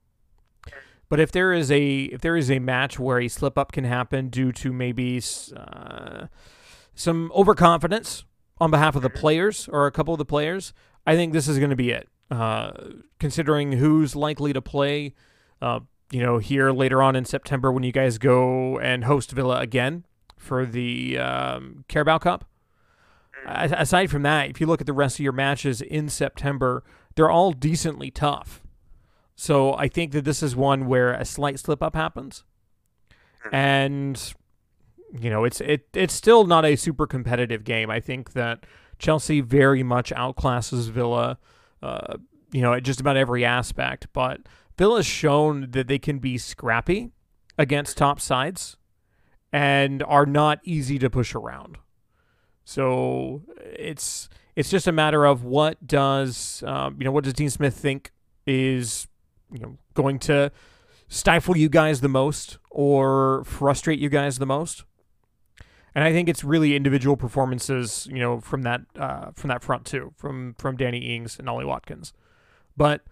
But 1.08 1.18
if 1.18 1.32
there 1.32 1.52
is 1.52 1.68
a 1.72 2.02
if 2.04 2.20
there 2.20 2.36
is 2.36 2.48
a 2.48 2.60
match 2.60 2.96
where 2.96 3.18
a 3.18 3.26
slip 3.26 3.58
up 3.58 3.72
can 3.72 3.82
happen 3.82 4.28
due 4.28 4.52
to 4.52 4.72
maybe 4.72 5.20
uh, 5.56 6.26
some 7.00 7.32
overconfidence 7.34 8.24
on 8.60 8.70
behalf 8.70 8.94
of 8.94 9.02
the 9.02 9.10
players 9.10 9.68
or 9.72 9.86
a 9.86 9.90
couple 9.90 10.12
of 10.12 10.18
the 10.18 10.24
players, 10.24 10.74
I 11.06 11.16
think 11.16 11.32
this 11.32 11.48
is 11.48 11.58
going 11.58 11.70
to 11.70 11.76
be 11.76 11.90
it. 11.90 12.08
Uh, 12.30 12.72
considering 13.18 13.72
who's 13.72 14.14
likely 14.14 14.52
to 14.52 14.60
play, 14.62 15.14
uh, 15.62 15.80
you 16.12 16.22
know, 16.22 16.38
here 16.38 16.70
later 16.70 17.02
on 17.02 17.16
in 17.16 17.24
September 17.24 17.72
when 17.72 17.82
you 17.82 17.90
guys 17.90 18.18
go 18.18 18.78
and 18.78 19.04
host 19.04 19.32
Villa 19.32 19.60
again 19.60 20.04
for 20.36 20.66
the 20.66 21.18
um, 21.18 21.84
Carabao 21.88 22.18
Cup. 22.18 22.44
A- 23.46 23.74
Aside 23.78 24.10
from 24.10 24.22
that, 24.22 24.50
if 24.50 24.60
you 24.60 24.66
look 24.66 24.80
at 24.80 24.86
the 24.86 24.92
rest 24.92 25.16
of 25.16 25.24
your 25.24 25.32
matches 25.32 25.80
in 25.80 26.08
September, 26.08 26.84
they're 27.14 27.30
all 27.30 27.52
decently 27.52 28.10
tough. 28.10 28.62
So 29.34 29.74
I 29.74 29.88
think 29.88 30.12
that 30.12 30.24
this 30.24 30.42
is 30.42 30.54
one 30.54 30.86
where 30.86 31.12
a 31.12 31.24
slight 31.24 31.58
slip 31.58 31.82
up 31.82 31.96
happens, 31.96 32.44
and 33.50 34.34
you 35.18 35.30
know 35.30 35.44
it's 35.44 35.60
it 35.60 35.88
it's 35.94 36.14
still 36.14 36.44
not 36.44 36.64
a 36.64 36.76
super 36.76 37.06
competitive 37.06 37.64
game. 37.64 37.90
I 37.90 38.00
think 38.00 38.32
that 38.32 38.64
Chelsea 38.98 39.40
very 39.40 39.82
much 39.82 40.12
outclasses 40.12 40.90
Villa, 40.90 41.38
uh, 41.82 42.16
you 42.52 42.62
know, 42.62 42.74
at 42.74 42.82
just 42.82 43.00
about 43.00 43.16
every 43.16 43.44
aspect. 43.44 44.08
But 44.12 44.42
Villa's 44.78 45.06
shown 45.06 45.70
that 45.70 45.88
they 45.88 45.98
can 45.98 46.18
be 46.18 46.38
scrappy 46.38 47.10
against 47.58 47.96
top 47.96 48.20
sides, 48.20 48.76
and 49.52 50.02
are 50.04 50.26
not 50.26 50.60
easy 50.64 50.98
to 50.98 51.10
push 51.10 51.34
around. 51.34 51.78
So 52.64 53.42
it's 53.58 54.28
it's 54.54 54.70
just 54.70 54.86
a 54.86 54.92
matter 54.92 55.24
of 55.24 55.42
what 55.42 55.86
does 55.86 56.62
um, 56.66 56.96
you 56.98 57.04
know 57.04 57.12
what 57.12 57.24
does 57.24 57.32
Dean 57.32 57.50
Smith 57.50 57.74
think 57.74 58.12
is 58.46 59.08
you 59.52 59.60
know 59.60 59.78
going 59.94 60.18
to 60.20 60.52
stifle 61.08 61.56
you 61.56 61.68
guys 61.68 62.00
the 62.00 62.08
most 62.08 62.58
or 62.70 63.42
frustrate 63.44 63.98
you 63.98 64.08
guys 64.08 64.38
the 64.38 64.46
most. 64.46 64.84
And 65.94 66.04
I 66.04 66.12
think 66.12 66.28
it's 66.28 66.44
really 66.44 66.76
individual 66.76 67.16
performances, 67.16 68.06
you 68.10 68.18
know, 68.20 68.40
from 68.40 68.62
that 68.62 68.82
uh, 68.96 69.30
from 69.34 69.48
that 69.48 69.62
front 69.64 69.84
too, 69.86 70.12
from 70.16 70.54
from 70.58 70.76
Danny 70.76 71.14
Ings 71.16 71.38
and 71.38 71.48
Ollie 71.48 71.64
Watkins. 71.64 72.12
But 72.76 73.02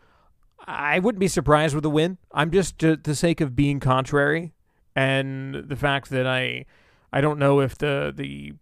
I 0.66 0.98
wouldn't 0.98 1.20
be 1.20 1.28
surprised 1.28 1.74
with 1.74 1.84
a 1.84 1.90
win. 1.90 2.18
I'm 2.32 2.50
just 2.50 2.78
to 2.80 2.96
the 2.96 3.14
sake 3.14 3.40
of 3.40 3.56
being 3.56 3.80
contrary 3.80 4.52
and 4.94 5.54
the 5.68 5.76
fact 5.76 6.10
that 6.10 6.26
I 6.26 6.66
I 7.12 7.20
don't 7.20 7.38
know 7.38 7.60
if 7.60 7.76
the 7.78 8.12
the 8.14 8.54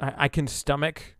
I, 0.00 0.14
I 0.24 0.28
can 0.28 0.46
stomach 0.46 1.16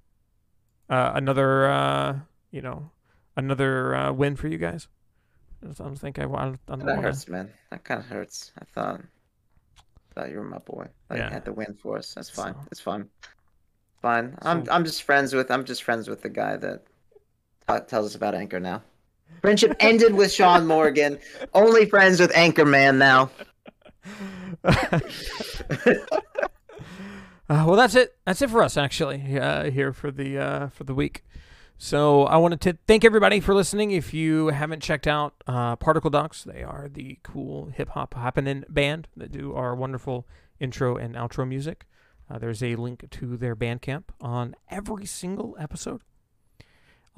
uh, 0.90 1.12
another 1.14 1.66
uh, 1.70 2.18
you 2.50 2.60
know 2.60 2.90
another 3.36 3.94
uh, 3.94 4.12
win 4.12 4.36
for 4.36 4.48
you 4.48 4.58
guys. 4.58 4.88
I 5.66 5.72
don't 5.72 5.96
think 5.96 6.18
I. 6.18 6.24
I 6.24 6.26
don't 6.26 6.58
That 6.66 6.78
wanna- 6.78 7.00
hurts, 7.02 7.26
man. 7.26 7.50
That 7.70 7.84
kind 7.84 8.00
of 8.00 8.06
hurts. 8.06 8.52
I 8.60 8.64
thought, 8.66 9.00
thought 10.14 10.30
you 10.30 10.38
were 10.38 10.44
my 10.44 10.58
boy. 10.58 10.86
Like, 11.10 11.18
Yeah. 11.18 11.30
had 11.30 11.44
to 11.46 11.52
win 11.52 11.74
for 11.82 11.98
us. 11.98 12.14
That's 12.14 12.30
fine. 12.30 12.54
So- 12.54 12.60
It's 12.70 12.80
fine. 12.80 13.08
Fine. 14.02 14.36
I'm 14.42 14.64
I'm 14.70 14.84
just 14.84 15.02
friends 15.02 15.34
with 15.34 15.50
I'm 15.50 15.64
just 15.64 15.82
friends 15.82 16.08
with 16.08 16.20
the 16.22 16.28
guy 16.28 16.56
that 16.58 16.82
tells 17.88 18.06
us 18.06 18.14
about 18.14 18.34
Anchor 18.34 18.60
now. 18.60 18.82
Friendship 19.40 19.74
ended 19.80 20.14
with 20.14 20.30
Sean 20.32 20.66
Morgan. 20.66 21.18
Only 21.54 21.86
friends 21.86 22.20
with 22.20 22.30
Anchor 22.36 22.64
Man 22.66 22.98
now. 22.98 23.30
Uh, 27.46 27.62
well, 27.66 27.76
that's 27.76 27.94
it. 27.94 28.16
That's 28.24 28.40
it 28.40 28.48
for 28.48 28.62
us, 28.62 28.78
actually, 28.78 29.38
uh, 29.38 29.70
here 29.70 29.92
for 29.92 30.10
the 30.10 30.38
uh, 30.38 30.68
for 30.68 30.84
the 30.84 30.94
week. 30.94 31.22
So 31.84 32.24
I 32.24 32.38
wanted 32.38 32.62
to 32.62 32.78
thank 32.86 33.04
everybody 33.04 33.40
for 33.40 33.54
listening. 33.54 33.90
If 33.90 34.14
you 34.14 34.46
haven't 34.46 34.82
checked 34.82 35.06
out 35.06 35.34
uh, 35.46 35.76
Particle 35.76 36.08
Docs, 36.08 36.42
they 36.44 36.62
are 36.62 36.88
the 36.90 37.18
cool 37.22 37.66
hip 37.66 37.90
hop 37.90 38.14
happening 38.14 38.64
band 38.70 39.06
that 39.18 39.30
do 39.30 39.52
our 39.52 39.74
wonderful 39.74 40.26
intro 40.58 40.96
and 40.96 41.14
outro 41.14 41.46
music. 41.46 41.84
Uh, 42.30 42.38
there's 42.38 42.62
a 42.62 42.76
link 42.76 43.04
to 43.10 43.36
their 43.36 43.54
Bandcamp 43.54 44.04
on 44.18 44.56
every 44.70 45.04
single 45.04 45.58
episode, 45.60 46.00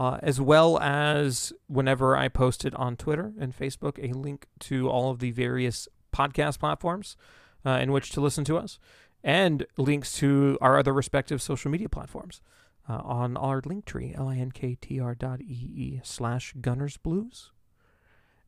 uh, 0.01 0.19
as 0.21 0.41
well 0.41 0.81
as 0.81 1.53
whenever 1.69 2.17
I 2.17 2.27
post 2.27 2.65
it 2.65 2.75
on 2.75 2.97
Twitter 2.97 3.35
and 3.39 3.57
Facebook, 3.57 4.01
a 4.03 4.19
link 4.19 4.49
to 4.63 4.91
all 4.91 5.13
of 5.13 5.21
the 5.21 5.31
various 5.31 5.87
podcast 6.13 6.59
platforms 6.59 7.17
uh, 7.65 7.79
in 7.81 7.93
which 7.93 8.11
to 8.11 8.21
listen 8.21 8.43
to 8.47 8.59
us 8.59 8.81
and 9.23 9.65
links 9.77 10.13
to 10.15 10.59
our 10.61 10.77
other 10.77 10.93
respective 10.93 11.41
social 11.41 11.71
media 11.71 11.89
platforms 11.89 12.41
uh, 12.89 13.01
on 13.05 13.37
our 13.37 13.61
link 13.65 13.85
tree, 13.85 14.15
L-I-N-K-T-R 14.17 15.15
dot 15.15 15.41
E-E 15.41 16.01
slash 16.05 16.55
Gunners 16.61 16.97
Blues. 16.97 17.51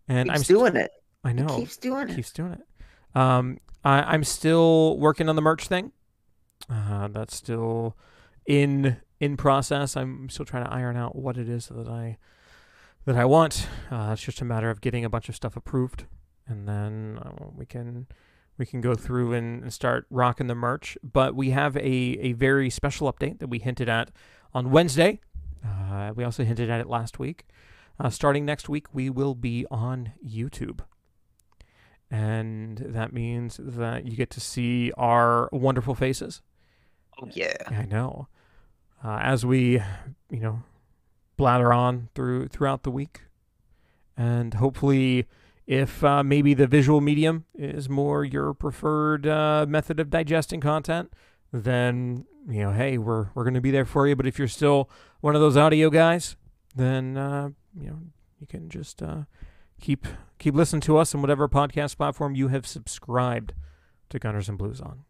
And 0.07 0.31
I'm 0.31 0.37
Keeps 0.39 0.49
st- 0.49 0.59
doing 0.59 0.77
it. 0.77 0.91
I 1.25 1.33
know 1.33 1.47
Keeps 1.57 1.77
doing 1.77 2.09
it. 2.09 2.17
keeps 2.17 2.33
doing 2.33 2.53
it. 2.53 3.19
Um, 3.19 3.59
I, 3.85 4.03
I'm 4.03 4.25
still 4.25 4.97
working 4.99 5.29
on 5.29 5.37
the 5.37 5.43
merch 5.43 5.67
thing. 5.67 5.93
Uh, 6.71 7.09
that's 7.09 7.35
still 7.37 7.97
in 8.47 8.97
in 9.21 9.37
process. 9.37 9.97
I'm 9.97 10.29
still 10.29 10.45
trying 10.47 10.65
to 10.65 10.73
iron 10.73 10.97
out 10.97 11.17
what 11.17 11.37
it 11.37 11.49
is 11.49 11.69
that 11.69 11.89
I 11.89 12.19
that 13.05 13.17
I 13.17 13.25
want. 13.25 13.67
Uh, 13.91 14.11
it's 14.13 14.23
just 14.23 14.41
a 14.41 14.45
matter 14.45 14.71
of 14.71 14.81
getting 14.81 15.05
a 15.05 15.09
bunch 15.11 15.29
of 15.29 15.35
stuff 15.37 15.57
approved, 15.57 16.05
and 16.47 16.69
then 16.69 17.19
uh, 17.23 17.47
we 17.55 17.67
can 17.67 18.07
we 18.59 18.67
can 18.67 18.81
go 18.81 18.95
through 18.95 19.33
and, 19.33 19.63
and 19.63 19.73
start 19.73 20.07
rocking 20.11 20.47
the 20.49 20.55
merch. 20.55 20.99
But 21.03 21.35
we 21.35 21.51
have 21.51 21.77
a 21.77 21.81
a 21.81 22.33
very 22.33 22.71
special 22.71 23.13
update 23.13 23.39
that 23.39 23.49
we 23.49 23.59
hinted 23.59 23.89
at 23.89 24.11
on 24.53 24.71
Wednesday. 24.71 25.21
Uh, 25.65 26.13
we 26.15 26.25
also 26.25 26.45
hinted 26.45 26.71
at 26.71 26.81
it 26.81 26.89
last 26.89 27.19
week. 27.19 27.47
Uh, 28.01 28.11
starting 28.11 28.45
next 28.45 28.69
week, 28.69 28.87
we 28.93 29.11
will 29.11 29.35
be 29.35 29.67
on 29.71 30.13
YouTube 30.25 30.81
and 32.11 32.79
that 32.79 33.13
means 33.13 33.61
that 33.63 34.07
you 34.07 34.17
get 34.17 34.31
to 34.31 34.41
see 34.41 34.93
our 34.97 35.49
wonderful 35.53 35.95
faces. 35.95 36.41
Oh 37.21 37.29
yeah. 37.33 37.57
I 37.67 37.85
know. 37.85 38.29
Uh, 39.05 39.19
as 39.23 39.45
we, 39.45 39.83
you 40.31 40.41
know, 40.41 40.63
blather 41.37 41.73
on 41.73 42.09
through 42.15 42.49
throughout 42.49 42.83
the 42.83 42.91
week, 42.91 43.23
and 44.17 44.55
hopefully, 44.55 45.27
if 45.69 46.03
uh, 46.03 46.25
maybe 46.25 46.55
the 46.55 46.67
visual 46.67 47.03
medium 47.03 47.45
is 47.55 47.91
more 47.91 48.25
your 48.25 48.55
preferred 48.55 49.27
uh, 49.27 49.67
method 49.69 50.01
of 50.01 50.09
digesting 50.09 50.63
content, 50.63 51.13
then 51.53 52.25
you 52.49 52.63
know, 52.63 52.73
hey, 52.73 52.97
we're 52.97 53.29
we're 53.35 53.45
gonna 53.45 53.61
be 53.61 53.71
there 53.71 53.85
for 53.85 54.09
you. 54.09 54.17
But 54.17 54.27
if 54.27 54.39
you're 54.39 54.49
still 54.49 54.89
one 55.21 55.35
of 55.35 55.43
those 55.43 55.59
audio 55.59 55.91
guys, 55.91 56.37
then 56.75 57.19
uh, 57.19 57.51
you 57.79 57.91
know 57.91 57.99
you 58.41 58.47
can 58.47 58.71
just 58.71 59.03
uh, 59.03 59.25
keep 59.79 60.07
keep 60.39 60.55
listening 60.55 60.81
to 60.81 60.97
us 60.97 61.15
on 61.15 61.21
whatever 61.21 61.47
podcast 61.51 61.99
platform 61.99 62.35
you 62.35 62.49
have 62.49 62.67
subscribed 62.67 63.53
to 64.09 64.19
Gunners 64.19 64.49
and 64.49 64.57
Blues 64.57 64.81
on. 64.81 65.05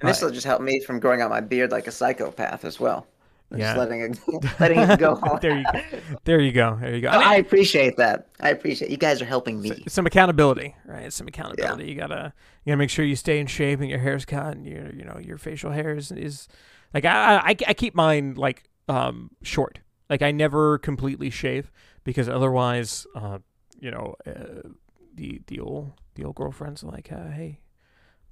And 0.00 0.08
this 0.08 0.22
will 0.22 0.30
just 0.30 0.46
help 0.46 0.62
me 0.62 0.80
from 0.80 0.98
growing 0.98 1.20
out 1.20 1.28
my 1.28 1.40
beard 1.40 1.72
like 1.72 1.86
a 1.86 1.92
psychopath 1.92 2.64
as 2.64 2.80
well. 2.80 3.06
I'm 3.50 3.58
Yeah. 3.58 3.74
Just 3.74 3.78
letting 3.78 4.00
it 4.00 4.60
letting 4.60 4.78
it 4.78 4.98
go 4.98 5.14
there 5.40 5.56
you 5.56 5.64
go. 5.64 5.80
There 6.24 6.40
you 6.40 6.52
go. 6.52 6.78
There 6.80 6.94
you 6.94 7.00
go. 7.00 7.08
I, 7.08 7.32
I 7.32 7.34
appreciate 7.36 7.96
that. 7.96 8.28
I 8.40 8.50
appreciate 8.50 8.90
you 8.90 8.96
guys 8.96 9.22
are 9.22 9.26
helping 9.26 9.60
me. 9.60 9.84
Some 9.88 10.06
accountability, 10.06 10.74
right? 10.84 11.12
Some 11.12 11.28
accountability. 11.28 11.88
You 11.88 11.94
gotta 11.94 12.32
you 12.64 12.70
gotta 12.70 12.78
make 12.78 12.90
sure 12.90 13.04
you 13.04 13.16
stay 13.16 13.38
in 13.38 13.46
shape 13.46 13.80
and 13.80 13.88
your 13.88 14.00
hair's 14.00 14.24
cut 14.24 14.56
and 14.56 14.66
your 14.66 14.92
you 14.92 15.04
know 15.04 15.18
your 15.18 15.38
facial 15.38 15.70
hair 15.70 15.94
is, 15.94 16.12
is 16.12 16.48
like 16.92 17.04
I, 17.04 17.36
I 17.36 17.56
I 17.66 17.74
keep 17.74 17.94
mine 17.94 18.34
like 18.34 18.64
um 18.88 19.30
short. 19.42 19.80
Like 20.10 20.22
I 20.22 20.30
never 20.30 20.78
completely 20.78 21.30
shave 21.30 21.70
because 22.04 22.28
otherwise, 22.28 23.06
uh, 23.14 23.38
you 23.78 23.90
know, 23.90 24.14
uh, 24.26 24.68
the 25.14 25.40
the 25.46 25.60
old 25.60 25.92
the 26.14 26.24
old 26.24 26.36
girlfriends 26.36 26.82
are 26.82 26.90
like, 26.90 27.12
uh, 27.12 27.28
hey, 27.30 27.60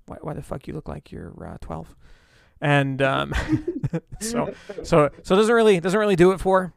why 0.07 0.17
why 0.23 0.33
the 0.35 0.43
fuck 0.43 0.67
you 0.67 0.75
look 0.75 0.89
like 0.89 1.13
you're 1.13 1.33
uh, 1.47 1.59
twelve, 1.61 1.95
and 2.61 3.01
um, 3.03 3.33
so 4.21 4.55
so 4.83 5.11
so 5.23 5.35
it 5.35 5.39
doesn't 5.39 5.55
really 5.55 5.81
doesn't 5.81 6.01
really 6.01 6.17
do 6.17 6.33
it 6.33 6.41
for. 6.41 6.73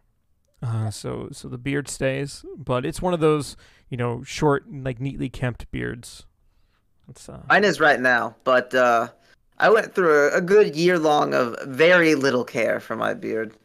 Uh, 0.62 0.90
so 0.90 1.30
so 1.32 1.48
the 1.48 1.58
beard 1.58 1.88
stays, 1.88 2.44
but 2.58 2.86
it's 2.86 3.02
one 3.02 3.14
of 3.14 3.20
those 3.20 3.56
you 3.90 3.98
know 3.98 4.24
short 4.24 4.66
like 4.72 5.00
neatly 5.00 5.30
kempt 5.30 5.70
beards. 5.72 6.26
It's 7.10 7.28
uh, 7.30 7.42
Mine 7.50 7.64
is 7.64 7.80
right 7.80 8.00
now, 8.00 8.36
but 8.44 8.74
uh, 8.76 9.08
I 9.58 9.70
went 9.70 9.96
through 9.96 10.30
a, 10.30 10.38
a 10.38 10.42
good 10.42 10.76
year 10.76 11.00
long 11.00 11.34
of 11.34 11.56
very 11.66 12.14
little 12.16 12.44
care 12.44 12.80
for 12.80 12.96
my 12.96 13.14
beard, 13.14 13.56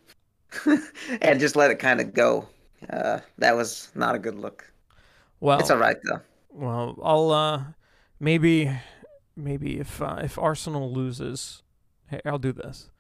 and 1.20 1.40
just 1.40 1.56
let 1.56 1.70
it 1.70 1.78
kind 1.78 2.00
of 2.00 2.14
go. 2.14 2.48
Uh, 2.88 3.20
that 3.38 3.56
was 3.56 3.90
not 3.94 4.14
a 4.14 4.18
good 4.18 4.36
look. 4.36 4.70
well 5.40 5.58
It's 5.58 5.70
all 5.70 5.78
right 5.78 5.96
though. 6.08 6.20
well 6.50 6.96
I'll 7.02 7.30
uh 7.32 7.62
maybe 8.20 8.70
maybe 9.36 9.80
if 9.80 10.00
uh, 10.00 10.20
if 10.22 10.38
Arsenal 10.38 10.92
loses, 10.92 11.62
hey, 12.22 12.30
I'll 12.30 12.38
do 12.38 12.52
this. 12.52 12.90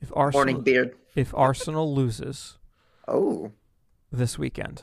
If 0.00 0.10
Arsenal 0.14 0.44
Morning 0.44 0.62
beard. 0.62 0.94
if 1.14 1.32
Arsenal 1.34 1.94
loses 1.94 2.58
Oh, 3.08 3.52
this 4.12 4.38
weekend, 4.38 4.82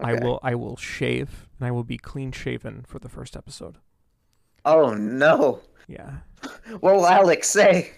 I 0.00 0.14
will 0.14 0.38
I 0.42 0.54
will 0.54 0.76
shave 0.76 1.46
and 1.58 1.66
I 1.66 1.70
will 1.70 1.84
be 1.84 1.98
clean 1.98 2.32
shaven 2.32 2.84
for 2.86 2.98
the 2.98 3.08
first 3.08 3.36
episode. 3.36 3.78
Oh 4.64 4.94
no. 4.94 5.60
Yeah. 5.88 6.18
What 6.80 6.94
will 6.94 7.06
Alex 7.06 7.48
say? 7.48 7.92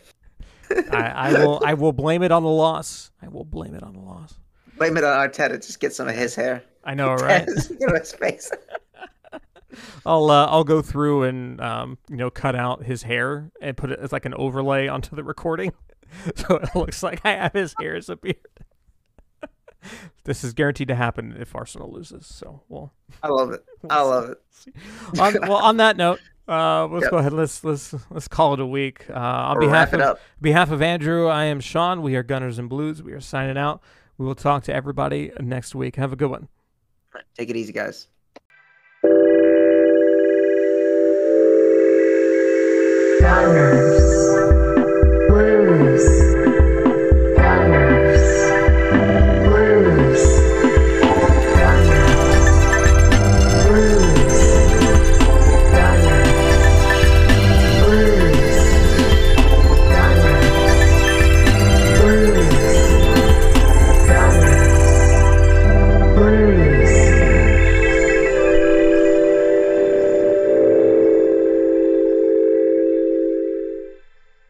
I, 0.90 0.96
I 1.28 1.32
will. 1.32 1.62
I 1.64 1.74
will 1.74 1.92
blame 1.92 2.22
it 2.22 2.32
on 2.32 2.42
the 2.42 2.48
loss. 2.50 3.10
I 3.22 3.28
will 3.28 3.44
blame 3.44 3.74
it 3.74 3.82
on 3.82 3.92
the 3.94 4.00
loss. 4.00 4.34
Blame 4.78 4.96
it 4.96 5.04
on 5.04 5.28
Arteta. 5.28 5.54
Just 5.64 5.78
get 5.80 5.92
some 5.94 6.08
of 6.08 6.14
his 6.14 6.34
hair. 6.34 6.62
I 6.84 6.94
know, 6.94 7.14
right? 7.14 7.46
Get 7.78 7.90
his 7.98 8.12
face. 8.12 8.50
I'll 10.06 10.30
uh, 10.30 10.46
I'll 10.46 10.64
go 10.64 10.82
through 10.82 11.24
and 11.24 11.60
um, 11.60 11.98
you 12.08 12.16
know 12.16 12.30
cut 12.30 12.54
out 12.56 12.84
his 12.84 13.02
hair 13.02 13.50
and 13.60 13.76
put 13.76 13.90
it 13.90 13.98
as 14.00 14.12
like 14.12 14.24
an 14.24 14.34
overlay 14.34 14.86
onto 14.88 15.14
the 15.16 15.24
recording, 15.24 15.72
so 16.36 16.56
it 16.56 16.68
looks 16.74 17.02
like 17.02 17.20
I 17.24 17.32
have 17.32 17.52
his 17.52 17.74
hair 17.80 17.94
as 17.96 18.08
a 18.08 18.16
beard. 18.16 18.36
this 20.24 20.42
is 20.44 20.52
guaranteed 20.54 20.88
to 20.88 20.94
happen 20.94 21.36
if 21.38 21.54
Arsenal 21.54 21.92
loses. 21.92 22.26
So 22.26 22.62
we'll. 22.68 22.92
I 23.22 23.28
love 23.28 23.50
it. 23.52 23.64
I 23.90 24.00
love 24.02 24.30
it. 24.30 24.40
on, 25.20 25.34
well, 25.42 25.56
on 25.58 25.76
that 25.78 25.96
note, 25.96 26.20
uh, 26.48 26.86
let's 26.86 27.04
Yep. 27.04 27.10
go 27.10 27.18
ahead. 27.18 27.32
Let's 27.32 27.62
let's 27.64 27.94
let's 28.10 28.28
call 28.28 28.54
it 28.54 28.60
a 28.60 28.66
week. 28.66 29.04
Uh, 29.10 29.14
on 29.14 29.58
We'll 29.58 29.68
behalf 29.68 29.92
wrap 29.92 30.00
it 30.00 30.02
of 30.02 30.10
up. 30.12 30.20
behalf 30.40 30.70
of 30.70 30.80
Andrew, 30.82 31.28
I 31.28 31.44
am 31.44 31.60
Sean. 31.60 32.00
We 32.02 32.16
are 32.16 32.22
Gunners 32.22 32.58
and 32.58 32.68
Blues. 32.68 33.02
We 33.02 33.12
are 33.12 33.20
signing 33.20 33.58
out. 33.58 33.82
We 34.16 34.24
will 34.26 34.34
talk 34.34 34.62
to 34.64 34.74
everybody 34.74 35.32
next 35.40 35.74
week. 35.74 35.96
Have 35.96 36.12
a 36.12 36.16
good 36.16 36.30
one. 36.30 36.48
Take 37.36 37.50
it 37.50 37.56
easy, 37.56 37.72
guys. 37.72 38.08
Gunners. 43.24 44.13